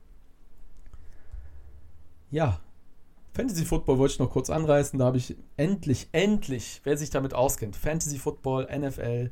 [2.32, 2.60] ja,
[3.34, 4.98] Fantasy Football wollte ich noch kurz anreißen.
[4.98, 9.32] Da habe ich endlich, endlich, wer sich damit auskennt, Fantasy Football, NFL,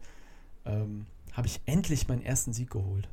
[0.65, 3.09] ähm, habe ich endlich meinen ersten Sieg geholt.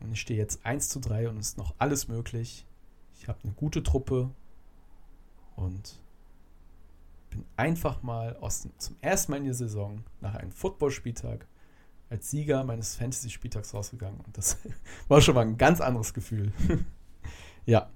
[0.00, 2.64] Und ich stehe jetzt 1 zu 3 und es ist noch alles möglich.
[3.20, 4.30] Ich habe eine gute Truppe
[5.56, 5.98] und
[7.30, 11.46] bin einfach mal aus, zum ersten Mal in der Saison nach einem Footballspieltag
[12.10, 14.20] als Sieger meines Fantasy-Spieltags rausgegangen.
[14.20, 14.58] Und das
[15.08, 16.52] war schon mal ein ganz anderes Gefühl.
[17.66, 17.90] ja.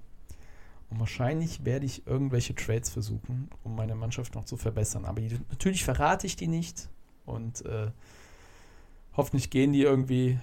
[0.89, 5.05] Und wahrscheinlich werde ich irgendwelche Trades versuchen, um meine Mannschaft noch zu verbessern.
[5.05, 6.89] Aber die, natürlich verrate ich die nicht.
[7.25, 7.89] Und äh,
[9.17, 10.39] hoffentlich gehen die irgendwie.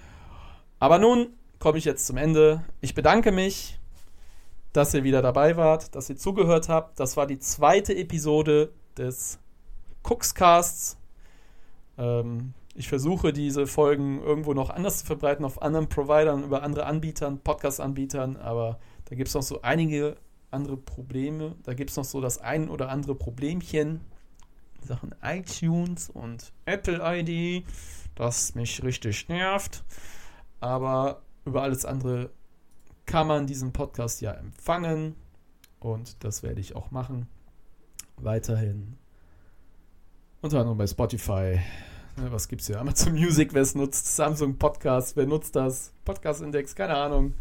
[0.79, 1.29] Aber nun
[1.59, 2.65] komme ich jetzt zum Ende.
[2.81, 3.79] Ich bedanke mich,
[4.73, 6.99] dass ihr wieder dabei wart, dass ihr zugehört habt.
[6.99, 9.39] Das war die zweite Episode des
[10.03, 10.97] Cookscasts.
[11.97, 16.85] Ähm, ich versuche diese Folgen irgendwo noch anders zu verbreiten auf anderen Providern, über andere
[16.85, 20.15] Anbietern, Podcast-Anbietern, aber da gibt es noch so einige
[20.51, 21.55] andere Probleme.
[21.63, 24.01] Da gibt es noch so das ein oder andere Problemchen.
[24.83, 27.65] Sachen iTunes und Apple ID,
[28.15, 29.83] das mich richtig nervt.
[30.59, 32.31] Aber über alles andere
[33.05, 35.15] kann man diesen Podcast ja empfangen.
[35.79, 37.27] Und das werde ich auch machen.
[38.23, 38.97] Weiterhin.
[40.41, 41.59] Unter anderem bei Spotify.
[42.17, 42.79] Ne, was gibt es hier?
[42.79, 44.15] Amazon Music, wer es nutzt.
[44.15, 45.91] Samsung Podcast, wer nutzt das?
[46.05, 47.33] Podcast Index, keine Ahnung.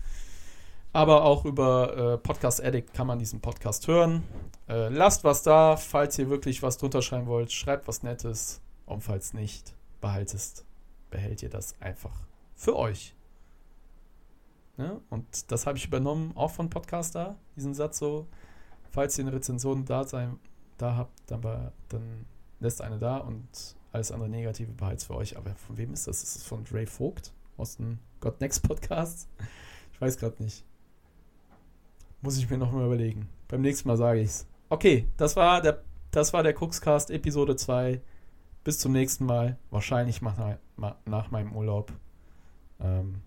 [0.92, 4.22] Aber auch über äh, Podcast Addict kann man diesen Podcast hören.
[4.68, 7.52] Äh, lasst was da, falls ihr wirklich was drunter schreiben wollt.
[7.52, 8.62] Schreibt was Nettes.
[8.86, 10.64] Und falls nicht, behaltest,
[11.10, 12.16] behält ihr das einfach
[12.54, 13.14] für euch.
[14.78, 15.00] Ne?
[15.10, 18.26] Und das habe ich übernommen, auch von Podcaster, diesen Satz so.
[18.90, 20.40] Falls ihr eine Rezension da, sein,
[20.80, 21.42] da habt, dann,
[21.88, 22.26] dann
[22.60, 25.36] lässt eine da und alles andere Negative behaltet für euch.
[25.36, 26.22] Aber von wem ist das?
[26.22, 29.28] Ist es von Ray Vogt aus dem God Next Podcast?
[29.92, 30.64] Ich weiß gerade nicht.
[32.22, 33.28] Muss ich mir noch mal überlegen.
[33.48, 34.46] Beim nächsten Mal sage ich's.
[34.68, 38.00] Okay, das war der, das war der Cookscast Episode 2.
[38.62, 39.58] Bis zum nächsten Mal.
[39.70, 40.58] Wahrscheinlich nach,
[41.06, 41.92] nach meinem Urlaub.
[42.78, 43.22] Ähm,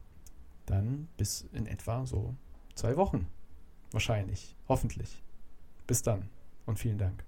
[0.66, 2.36] dann bis in etwa so
[2.76, 3.28] zwei Wochen.
[3.92, 4.56] Wahrscheinlich.
[4.68, 5.22] Hoffentlich.
[5.86, 6.30] Bis dann
[6.66, 7.24] und vielen Dank.